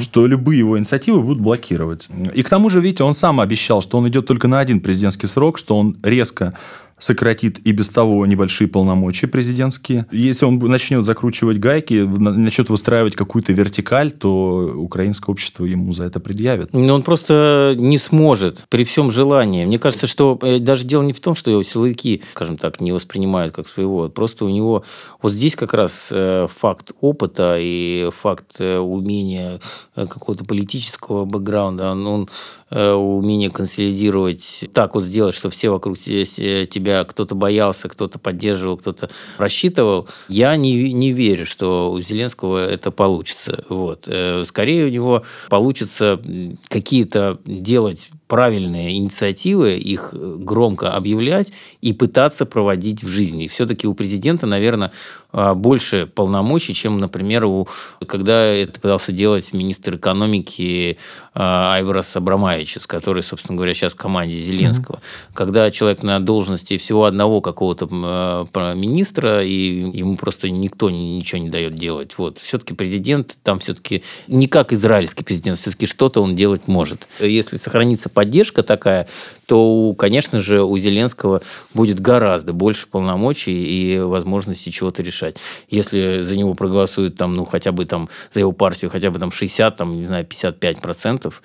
Что 0.00 0.26
любые 0.26 0.60
его 0.60 0.78
инициативы 0.78 1.20
будут 1.20 1.40
блокировать. 1.40 2.08
И 2.32 2.42
к 2.42 2.48
тому 2.48 2.70
же, 2.70 2.80
видите, 2.80 3.04
он 3.04 3.14
сам 3.14 3.40
обещал, 3.40 3.82
что 3.82 3.98
он 3.98 4.08
идет 4.08 4.26
только 4.26 4.48
на 4.48 4.60
один 4.60 4.80
президентский 4.80 5.26
срок, 5.26 5.58
что 5.58 5.76
он 5.76 5.98
резко 6.02 6.54
сократит 6.98 7.58
и 7.64 7.72
без 7.72 7.88
того 7.88 8.24
небольшие 8.26 8.68
полномочия 8.68 9.26
президентские. 9.26 10.06
Если 10.10 10.44
он 10.44 10.58
начнет 10.58 11.04
закручивать 11.04 11.58
гайки, 11.58 11.94
на- 11.94 12.32
начнет 12.32 12.70
выстраивать 12.70 13.14
какую-то 13.14 13.52
вертикаль, 13.52 14.10
то 14.10 14.72
украинское 14.76 15.32
общество 15.32 15.64
ему 15.64 15.92
за 15.92 16.04
это 16.04 16.20
предъявит. 16.20 16.72
Но 16.72 16.94
он 16.94 17.02
просто 17.02 17.74
не 17.76 17.98
сможет 17.98 18.66
при 18.68 18.84
всем 18.84 19.10
желании. 19.10 19.64
Мне 19.64 19.78
кажется, 19.78 20.06
что 20.06 20.38
э, 20.42 20.58
даже 20.58 20.84
дело 20.84 21.02
не 21.02 21.12
в 21.12 21.20
том, 21.20 21.34
что 21.34 21.50
его 21.50 21.62
силовики, 21.62 22.22
скажем 22.32 22.56
так, 22.56 22.80
не 22.80 22.92
воспринимают 22.92 23.54
как 23.54 23.68
своего. 23.68 24.08
Просто 24.08 24.44
у 24.44 24.48
него 24.48 24.84
вот 25.22 25.32
здесь 25.32 25.54
как 25.54 25.74
раз 25.74 26.08
э, 26.10 26.46
факт 26.54 26.92
опыта 27.00 27.56
и 27.58 28.10
факт 28.16 28.56
э, 28.58 28.78
умения 28.78 29.60
какого-то 29.94 30.44
политического 30.44 31.24
бэкграунда, 31.24 31.90
он, 31.90 32.06
он, 32.06 32.28
умение 32.70 33.50
консолидировать, 33.50 34.64
так 34.72 34.94
вот 34.94 35.04
сделать, 35.04 35.34
что 35.34 35.50
все 35.50 35.70
вокруг 35.70 35.98
тебя 35.98 37.04
кто-то 37.04 37.34
боялся, 37.34 37.88
кто-то 37.88 38.18
поддерживал, 38.18 38.76
кто-то 38.76 39.10
рассчитывал. 39.38 40.08
Я 40.28 40.56
не, 40.56 40.92
не 40.92 41.12
верю, 41.12 41.46
что 41.46 41.90
у 41.90 42.00
Зеленского 42.00 42.68
это 42.68 42.90
получится. 42.90 43.64
Вот. 43.68 44.04
Э, 44.06 44.44
Скорее 44.46 44.86
у 44.86 44.90
него 44.90 45.22
получится 45.48 46.20
какие-то 46.68 47.38
делать 47.44 48.10
правильные 48.28 48.96
инициативы, 48.98 49.76
их 49.76 50.10
э, 50.12 50.36
громко 50.38 50.92
объявлять 50.92 51.50
и 51.80 51.92
пытаться 51.92 52.44
проводить 52.44 53.02
в 53.02 53.08
жизни. 53.08 53.48
Все-таки 53.48 53.86
у 53.86 53.94
президента, 53.94 54.46
наверное, 54.46 54.92
больше 55.32 56.06
полномочий, 56.06 56.72
чем, 56.72 56.98
например, 56.98 57.44
у, 57.44 57.68
когда 58.06 58.44
это 58.44 58.80
пытался 58.80 59.12
делать 59.12 59.52
министр 59.52 59.96
экономики 59.96 60.96
а, 61.40 61.74
Айварас 61.74 62.16
Абрамович, 62.16 62.78
с 62.80 62.86
который, 62.88 63.22
собственно 63.22 63.56
говоря, 63.56 63.72
сейчас 63.72 63.92
в 63.92 63.96
команде 63.96 64.42
Зеленского. 64.42 65.00
Когда 65.34 65.70
человек 65.70 66.02
на 66.02 66.18
должности 66.18 66.78
всего 66.78 67.04
одного 67.04 67.40
какого-то 67.40 67.88
а, 67.92 68.74
министра, 68.74 69.44
и 69.44 69.96
ему 69.96 70.16
просто 70.16 70.50
никто 70.50 70.90
ни- 70.90 71.18
ничего 71.18 71.40
не 71.40 71.48
дает 71.48 71.74
делать. 71.74 72.18
Вот. 72.18 72.38
Все-таки 72.38 72.74
президент 72.74 73.38
там 73.44 73.60
все-таки 73.60 74.02
не 74.26 74.48
как 74.48 74.72
израильский 74.72 75.22
президент, 75.22 75.60
все-таки 75.60 75.86
что-то 75.86 76.22
он 76.22 76.34
делать 76.34 76.66
может. 76.66 77.06
Если 77.20 77.54
сохранится 77.56 78.08
поддержка 78.08 78.64
такая, 78.64 79.06
то, 79.46 79.94
конечно 79.94 80.40
же, 80.40 80.62
у 80.64 80.76
Зеленского 80.76 81.42
будет 81.72 82.00
гораздо 82.00 82.52
больше 82.52 82.88
полномочий 82.88 83.64
и 83.64 84.00
возможности 84.00 84.70
чего-то 84.70 85.02
решать. 85.18 85.36
Если 85.68 86.22
за 86.22 86.36
него 86.36 86.54
проголосуют 86.54 87.16
там, 87.16 87.34
ну, 87.34 87.44
хотя 87.44 87.72
бы 87.72 87.84
там, 87.84 88.08
за 88.34 88.40
его 88.40 88.52
партию 88.52 88.90
хотя 88.90 89.10
бы 89.10 89.18
там 89.18 89.30
60, 89.30 89.76
там, 89.76 89.96
не 89.96 90.04
знаю, 90.04 90.24
55 90.24 90.80
процентов, 90.80 91.42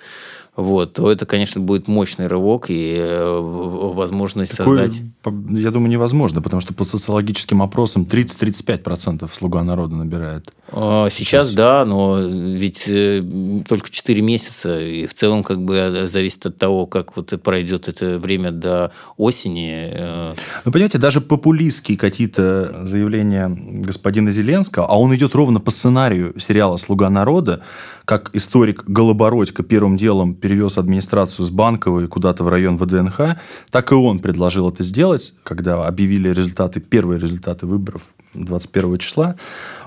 вот, 0.56 0.92
то 0.92 1.10
это, 1.10 1.26
конечно, 1.26 1.60
будет 1.60 1.88
мощный 1.88 2.28
рывок 2.28 2.66
и 2.68 2.94
э, 2.96 3.40
возможность 3.40 4.56
Такое, 4.56 4.88
создать... 4.88 5.02
я 5.50 5.70
думаю, 5.72 5.90
невозможно, 5.90 6.40
потому 6.40 6.60
что 6.60 6.72
по 6.72 6.84
социологическим 6.84 7.60
опросам 7.60 8.06
30-35% 8.08 9.28
слуга 9.32 9.64
народа 9.64 9.96
набирает. 9.96 10.52
А, 10.70 11.08
Сейчас, 11.10 11.52
да, 11.52 11.84
но 11.84 12.20
ведь 12.20 12.84
э, 12.86 13.24
только 13.66 13.90
4 13.90 14.22
месяца, 14.22 14.80
и 14.80 15.06
в 15.06 15.14
целом 15.14 15.42
как 15.42 15.60
бы 15.60 15.74
э, 15.74 16.08
зависит 16.08 16.46
от 16.46 16.56
того, 16.56 16.86
как 16.86 17.16
вот 17.16 17.34
пройдет 17.42 17.88
это 17.88 18.20
время 18.20 18.52
до 18.52 18.92
осени. 19.16 20.34
Вы 20.64 20.70
понимаете, 20.70 20.98
даже 20.98 21.20
популистские 21.20 21.98
какие-то 21.98 22.84
заявления 22.84 23.48
господина 23.48 24.30
Зеленского, 24.30 24.86
а 24.86 24.96
он 24.96 25.14
идет 25.16 25.34
ровно 25.34 25.58
по 25.58 25.72
сценарию 25.72 26.38
сериала 26.38 26.76
«Слуга 26.76 27.10
народа», 27.10 27.62
как 28.04 28.30
историк 28.34 28.84
Голобородько 28.86 29.62
первым 29.62 29.96
делом 29.96 30.34
перевез 30.44 30.76
администрацию 30.76 31.46
с 31.46 31.50
Банковой 31.50 32.06
куда-то 32.06 32.44
в 32.44 32.48
район 32.48 32.76
ВДНХ, 32.76 33.38
так 33.70 33.92
и 33.92 33.94
он 33.94 34.18
предложил 34.18 34.68
это 34.68 34.82
сделать, 34.82 35.32
когда 35.42 35.86
объявили 35.86 36.28
результаты, 36.28 36.80
первые 36.80 37.18
результаты 37.18 37.64
выборов 37.66 38.02
21 38.34 38.98
числа. 38.98 39.36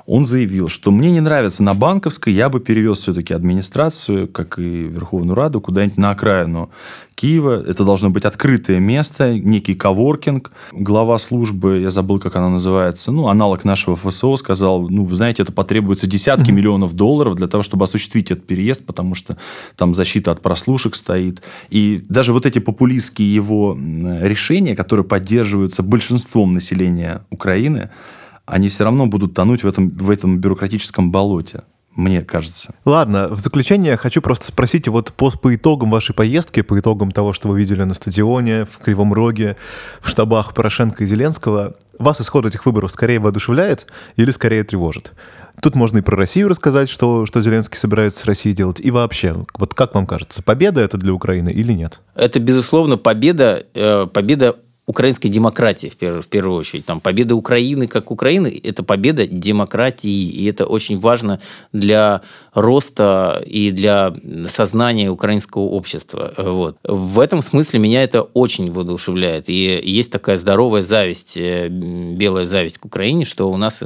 Он 0.08 0.24
заявил, 0.24 0.70
что 0.70 0.90
мне 0.90 1.12
не 1.12 1.20
нравится 1.20 1.62
на 1.62 1.74
Банковской, 1.74 2.32
я 2.32 2.48
бы 2.48 2.62
перевез 2.62 3.00
все-таки 3.00 3.34
администрацию, 3.34 4.30
как 4.30 4.58
и 4.58 4.62
Верховную 4.62 5.36
Раду, 5.36 5.60
куда-нибудь 5.60 5.98
на 5.98 6.12
окраину 6.12 6.70
Киева. 7.14 7.62
Это 7.68 7.84
должно 7.84 8.10
быть 8.10 8.24
открытое 8.24 8.80
место, 8.80 9.38
некий 9.38 9.76
коворкинг. 9.76 10.52
Глава 10.72 11.18
службы, 11.18 11.80
я 11.80 11.90
забыл, 11.90 12.20
как 12.20 12.38
она 12.38 12.50
называется, 12.50 13.12
ну, 13.12 13.28
аналог 13.28 13.66
нашего 13.66 13.98
ФСО, 13.98 14.38
сказал, 14.38 14.88
ну, 14.88 15.04
вы 15.04 15.14
знаете, 15.14 15.44
это 15.44 15.52
потребуется 15.52 16.08
десятки 16.08 16.52
mm-hmm. 16.52 16.54
миллионов 16.54 16.94
долларов 16.94 17.36
для 17.36 17.48
того, 17.48 17.62
чтобы 17.62 17.84
осуществить 17.84 18.32
этот 18.32 18.48
переезд, 18.48 18.86
потому 18.86 19.14
что 19.14 19.36
там 19.76 19.94
защита 19.94 20.32
от 20.32 20.42
прослушек 20.42 20.96
стоит. 20.96 21.42
И 21.70 22.02
даже 22.08 22.32
вот 22.32 22.46
эти 22.46 22.60
популистские 22.60 23.34
его 23.34 23.78
решения, 24.22 24.74
которые 24.74 25.06
поддерживаются 25.06 25.84
большинством 25.84 26.54
населения 26.54 27.24
Украины, 27.30 27.90
они 28.48 28.70
все 28.70 28.84
равно 28.86 29.06
будут 29.06 29.36
тонуть 29.36 29.64
в 29.64 29.68
этом, 29.68 29.90
в 29.90 30.10
этом 30.10 30.40
бюрократическом 30.40 31.12
болоте 31.12 31.64
мне 31.98 32.22
кажется. 32.22 32.76
Ладно, 32.86 33.28
в 33.28 33.40
заключение 33.40 33.98
хочу 33.98 34.22
просто 34.22 34.46
спросить, 34.46 34.88
вот 34.88 35.12
по, 35.14 35.32
по 35.32 35.56
итогам 35.56 35.90
вашей 35.90 36.14
поездки, 36.14 36.62
по 36.62 36.80
итогам 36.80 37.12
того, 37.12 37.34
что 37.34 37.50
вы 37.50 37.58
видели 37.58 37.84
на 37.84 37.96
стадионе, 37.96 38.66
в 38.66 38.78
Кривом 38.78 39.14
Роге, 39.14 39.58
в 40.00 40.08
штабах 40.08 40.54
Порошенко 40.54 41.04
и 41.04 41.08
Зеленского, 41.08 41.76
вас 41.98 42.22
исход 42.22 42.46
этих 42.46 42.68
выборов 42.68 42.92
скорее 42.92 43.20
воодушевляет 43.20 43.88
или 44.16 44.30
скорее 44.30 44.64
тревожит? 44.64 45.14
Тут 45.60 45.74
можно 45.74 45.98
и 45.98 46.02
про 46.02 46.16
Россию 46.16 46.50
рассказать, 46.50 46.88
что, 46.88 47.26
что 47.26 47.42
Зеленский 47.42 47.78
собирается 47.78 48.20
с 48.20 48.26
Россией 48.26 48.56
делать. 48.56 48.80
И 48.80 48.92
вообще, 48.92 49.36
вот 49.58 49.74
как 49.74 49.96
вам 49.96 50.06
кажется, 50.06 50.44
победа 50.44 50.82
это 50.82 50.98
для 50.98 51.14
Украины 51.14 51.50
или 51.50 51.74
нет? 51.74 52.00
Это, 52.14 52.40
безусловно, 52.40 52.98
победа, 52.98 53.66
э, 53.74 54.06
победа 54.06 54.58
украинской 54.88 55.28
демократии, 55.28 55.90
в, 55.90 55.98
первую, 55.98 56.24
в 56.24 56.28
первую 56.28 56.58
очередь. 56.58 56.86
Там 56.86 57.02
победа 57.02 57.36
Украины 57.36 57.88
как 57.88 58.10
Украины– 58.10 58.60
это 58.64 58.84
победа 58.84 59.28
демократии, 59.28 60.30
и 60.30 60.50
это 60.50 60.66
очень 60.66 61.00
важно 61.00 61.42
для 61.74 62.22
роста 62.58 63.44
и 63.46 63.70
для 63.70 64.16
сознания 64.52 65.12
украинского 65.12 65.62
общества. 65.62 66.34
Вот. 66.38 66.78
В 66.84 67.20
этом 67.20 67.44
смысле 67.44 67.80
меня 67.80 68.02
это 68.02 68.24
очень 68.24 68.72
воодушевляет. 68.72 69.48
И 69.48 69.80
есть 69.84 70.12
такая 70.12 70.40
здоровая 70.40 70.82
зависть, 70.82 71.38
э, 71.38 71.68
белая 71.70 72.48
зависть 72.48 72.80
к 72.80 72.86
Украине, 72.86 73.26
что 73.26 73.52
у 73.52 73.58
нас 73.58 73.82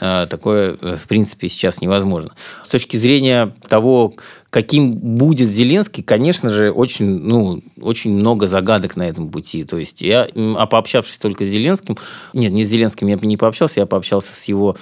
э, 0.00 0.26
такое, 0.28 0.76
в 0.76 1.06
принципе, 1.06 1.48
сейчас 1.48 1.80
невозможно. 1.80 2.32
С 2.64 2.68
точки 2.68 2.96
зрения 2.96 3.54
того, 3.68 4.14
каким 4.50 4.94
будет 4.94 5.48
Зеленский, 5.48 6.02
конечно 6.02 6.50
же, 6.50 6.72
очень, 6.72 7.06
ну, 7.06 7.62
очень 7.80 8.10
много 8.10 8.48
загадок 8.48 8.96
на 8.96 9.04
этом 9.04 9.30
пути. 9.30 9.62
То 9.62 9.78
есть 9.78 10.02
я, 10.02 10.28
а 10.34 10.66
пообщавшись 10.66 11.18
только 11.18 11.44
с 11.44 11.48
Зеленским, 11.48 11.96
нет, 12.32 12.50
не 12.50 12.64
с 12.64 12.68
Зеленским 12.68 13.06
я 13.06 13.16
не 13.22 13.36
пообщался, 13.36 13.78
я 13.78 13.86
пообщался 13.86 14.34
с 14.34 14.44
его 14.46 14.76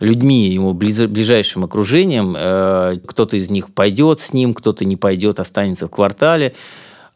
людьми, 0.00 0.48
его 0.48 0.72
ближайшим 0.74 1.64
окружением. 1.64 2.34
Э, 2.36 2.96
кто-то 3.04 3.36
из 3.36 3.50
них 3.50 3.72
пойдет 3.72 4.20
с 4.20 4.32
ним, 4.32 4.54
кто-то 4.54 4.84
не 4.84 4.96
пойдет, 4.96 5.40
останется 5.40 5.86
в 5.86 5.90
квартале. 5.90 6.54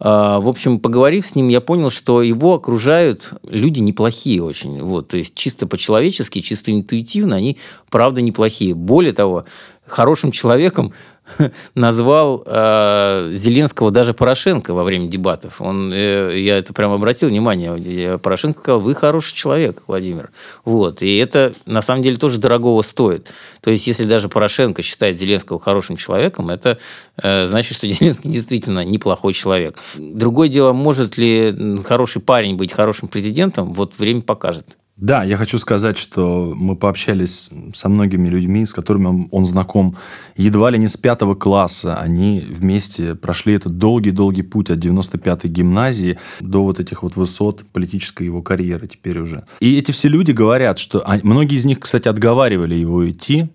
Э, 0.00 0.38
в 0.40 0.48
общем, 0.48 0.78
поговорив 0.78 1.26
с 1.26 1.34
ним, 1.34 1.48
я 1.48 1.60
понял, 1.60 1.90
что 1.90 2.22
его 2.22 2.54
окружают 2.54 3.32
люди 3.42 3.80
неплохие 3.80 4.42
очень. 4.42 4.82
Вот, 4.82 5.08
то 5.08 5.16
есть 5.16 5.34
чисто 5.34 5.66
по-человечески, 5.66 6.40
чисто 6.40 6.72
интуитивно 6.72 7.36
они 7.36 7.58
правда 7.90 8.20
неплохие. 8.20 8.74
Более 8.74 9.12
того, 9.12 9.44
хорошим 9.86 10.32
человеком 10.32 10.92
назвал 11.74 12.42
э, 12.46 13.30
Зеленского 13.32 13.90
даже 13.90 14.14
Порошенко 14.14 14.74
во 14.74 14.84
время 14.84 15.08
дебатов. 15.08 15.60
Он, 15.60 15.92
э, 15.92 16.38
я 16.38 16.58
это 16.58 16.72
прямо 16.72 16.94
обратил 16.94 17.28
внимание. 17.28 18.18
Порошенко 18.18 18.60
сказал, 18.60 18.80
вы 18.80 18.94
хороший 18.94 19.34
человек, 19.34 19.82
Владимир. 19.86 20.30
Вот. 20.64 21.02
И 21.02 21.16
это 21.16 21.54
на 21.66 21.82
самом 21.82 22.02
деле 22.02 22.16
тоже 22.16 22.38
дорогого 22.38 22.82
стоит. 22.82 23.28
То 23.60 23.70
есть, 23.70 23.86
если 23.86 24.04
даже 24.04 24.28
Порошенко 24.28 24.82
считает 24.82 25.18
Зеленского 25.18 25.58
хорошим 25.58 25.96
человеком, 25.96 26.50
это 26.50 26.78
э, 27.16 27.46
значит, 27.46 27.76
что 27.76 27.88
Зеленский 27.90 28.30
действительно 28.30 28.84
неплохой 28.84 29.32
человек. 29.32 29.78
Другое 29.96 30.48
дело, 30.48 30.72
может 30.72 31.18
ли 31.18 31.78
хороший 31.84 32.22
парень 32.22 32.56
быть 32.56 32.72
хорошим 32.72 33.08
президентом, 33.08 33.72
вот 33.72 33.98
время 33.98 34.22
покажет. 34.22 34.66
Да, 34.98 35.22
я 35.22 35.36
хочу 35.36 35.58
сказать, 35.58 35.96
что 35.96 36.52
мы 36.56 36.74
пообщались 36.74 37.50
со 37.72 37.88
многими 37.88 38.28
людьми, 38.28 38.66
с 38.66 38.72
которыми 38.72 39.28
он, 39.30 39.44
знаком 39.44 39.96
едва 40.36 40.70
ли 40.70 40.78
не 40.78 40.88
с 40.88 40.96
пятого 40.96 41.36
класса. 41.36 41.96
Они 41.96 42.44
вместе 42.50 43.14
прошли 43.14 43.54
этот 43.54 43.78
долгий-долгий 43.78 44.42
путь 44.42 44.70
от 44.70 44.80
95-й 44.80 45.48
гимназии 45.48 46.18
до 46.40 46.64
вот 46.64 46.80
этих 46.80 47.04
вот 47.04 47.14
высот 47.14 47.64
политической 47.72 48.24
его 48.24 48.42
карьеры 48.42 48.88
теперь 48.88 49.20
уже. 49.20 49.44
И 49.60 49.78
эти 49.78 49.92
все 49.92 50.08
люди 50.08 50.32
говорят, 50.32 50.80
что... 50.80 51.04
Многие 51.22 51.56
из 51.56 51.64
них, 51.64 51.78
кстати, 51.78 52.08
отговаривали 52.08 52.74
его 52.74 53.08
идти, 53.08 53.50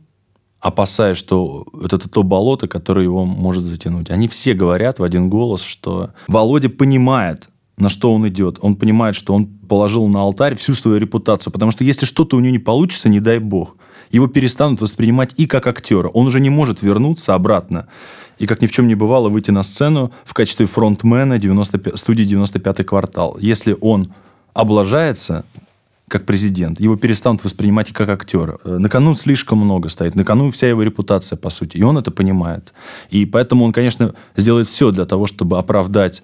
опасаясь, 0.62 1.18
что 1.18 1.66
это 1.84 1.98
то 1.98 2.24
болото, 2.24 2.70
которое 2.70 3.04
его 3.04 3.26
может 3.26 3.64
затянуть. 3.64 4.10
Они 4.10 4.30
все 4.30 4.54
говорят 4.54 5.00
в 5.00 5.04
один 5.04 5.30
голос, 5.30 5.62
что 5.62 6.12
Володя 6.30 6.70
понимает, 6.70 7.50
на 7.78 7.90
что 7.90 8.14
он 8.14 8.28
идет. 8.28 8.58
Он 8.62 8.76
понимает, 8.76 9.16
что 9.16 9.34
он 9.34 9.48
положил 9.48 10.08
на 10.08 10.22
алтарь 10.22 10.56
всю 10.56 10.76
свою 10.76 10.98
репутацию. 10.98 11.52
Потому 11.52 11.72
что 11.72 11.84
если 11.84 12.06
что-то 12.06 12.38
у 12.38 12.40
него 12.40 12.52
не 12.52 12.60
получится, 12.60 13.10
не 13.10 13.20
дай 13.20 13.40
бог, 13.40 13.76
его 14.12 14.28
перестанут 14.28 14.82
воспринимать 14.82 15.34
и 15.38 15.48
как 15.48 15.66
актера. 15.68 16.08
Он 16.10 16.28
уже 16.28 16.40
не 16.40 16.50
может 16.50 16.84
вернуться 16.84 17.34
обратно 17.34 17.88
и, 18.38 18.48
как 18.48 18.62
ни 18.62 18.68
в 18.68 18.72
чем 18.72 18.88
не 18.88 18.96
бывало, 18.96 19.30
выйти 19.30 19.52
на 19.52 19.64
сцену 19.64 20.12
в 20.24 20.34
качестве 20.34 20.66
фронтмена 20.66 21.40
95, 21.40 21.98
студии 21.98 22.26
95-й 22.26 22.84
квартал. 22.84 23.38
Если 23.40 23.76
он 23.80 24.14
облажается, 24.54 25.46
как 26.08 26.26
президент. 26.26 26.80
Его 26.80 26.96
перестанут 26.96 27.44
воспринимать 27.44 27.92
как 27.92 28.10
актера. 28.10 28.60
На 28.64 28.88
кону 28.88 29.16
слишком 29.16 29.58
много 29.58 29.90
стоит. 29.90 30.14
На 30.14 30.24
кону 30.24 30.52
вся 30.52 30.68
его 30.68 30.84
репутация, 30.84 31.38
по 31.38 31.50
сути. 31.50 31.78
И 31.78 31.82
он 31.82 31.98
это 31.98 32.12
понимает. 32.12 32.72
И 33.10 33.26
поэтому 33.26 33.66
он, 33.66 33.74
конечно, 33.74 34.14
сделает 34.36 34.68
все 34.68 34.92
для 34.92 35.06
того, 35.06 35.26
чтобы 35.26 35.58
оправдать 35.58 36.22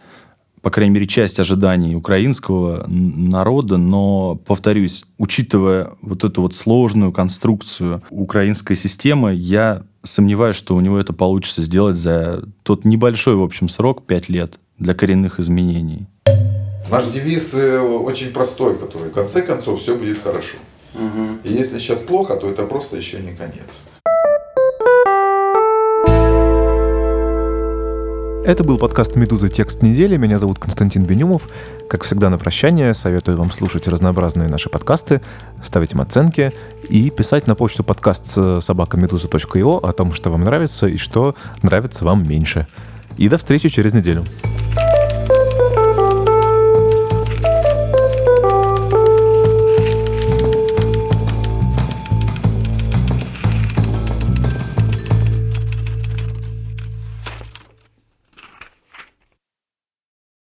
по 0.61 0.69
крайней 0.69 0.93
мере, 0.93 1.07
часть 1.07 1.39
ожиданий 1.39 1.95
украинского 1.95 2.85
народа, 2.87 3.77
но, 3.77 4.35
повторюсь, 4.45 5.03
учитывая 5.17 5.91
вот 6.01 6.23
эту 6.23 6.41
вот 6.41 6.55
сложную 6.55 7.11
конструкцию 7.11 8.03
украинской 8.09 8.75
системы, 8.75 9.33
я 9.33 9.83
сомневаюсь, 10.03 10.55
что 10.55 10.75
у 10.75 10.81
него 10.81 10.99
это 10.99 11.13
получится 11.13 11.61
сделать 11.61 11.97
за 11.97 12.43
тот 12.63 12.85
небольшой, 12.85 13.35
в 13.35 13.43
общем, 13.43 13.69
срок, 13.69 14.05
5 14.05 14.29
лет, 14.29 14.59
для 14.77 14.93
коренных 14.93 15.39
изменений. 15.39 16.07
Наш 16.89 17.05
девиз 17.07 17.53
э, 17.53 17.79
очень 17.79 18.31
простой, 18.31 18.77
который 18.77 19.09
в 19.09 19.13
конце 19.13 19.41
концов 19.41 19.81
все 19.81 19.95
будет 19.95 20.17
хорошо. 20.23 20.57
Угу. 20.95 21.39
И 21.43 21.53
если 21.53 21.77
сейчас 21.77 21.99
плохо, 21.99 22.35
то 22.35 22.49
это 22.49 22.65
просто 22.65 22.97
еще 22.97 23.19
не 23.19 23.33
конец. 23.33 23.81
Это 28.45 28.63
был 28.63 28.77
подкаст 28.77 29.15
«Медуза. 29.15 29.49
Текст 29.49 29.83
недели». 29.83 30.15
Меня 30.15 30.39
зовут 30.39 30.59
Константин 30.59 31.03
Бенюмов. 31.03 31.47
Как 31.89 32.03
всегда 32.03 32.29
на 32.29 32.37
прощание 32.37 32.93
советую 32.93 33.37
вам 33.37 33.51
слушать 33.51 33.87
разнообразные 33.87 34.47
наши 34.47 34.69
подкасты, 34.69 35.21
ставить 35.61 35.91
им 35.91 36.01
оценки 36.01 36.53
и 36.87 37.09
писать 37.09 37.47
на 37.47 37.55
почту 37.55 37.83
подкаст 37.83 38.25
собакамедуза.io 38.25 39.87
о 39.87 39.91
том, 39.91 40.13
что 40.13 40.31
вам 40.31 40.45
нравится 40.45 40.87
и 40.87 40.97
что 40.97 41.35
нравится 41.61 42.05
вам 42.05 42.23
меньше. 42.23 42.65
И 43.17 43.27
до 43.27 43.37
встречи 43.37 43.67
через 43.67 43.93
неделю. 43.93 44.23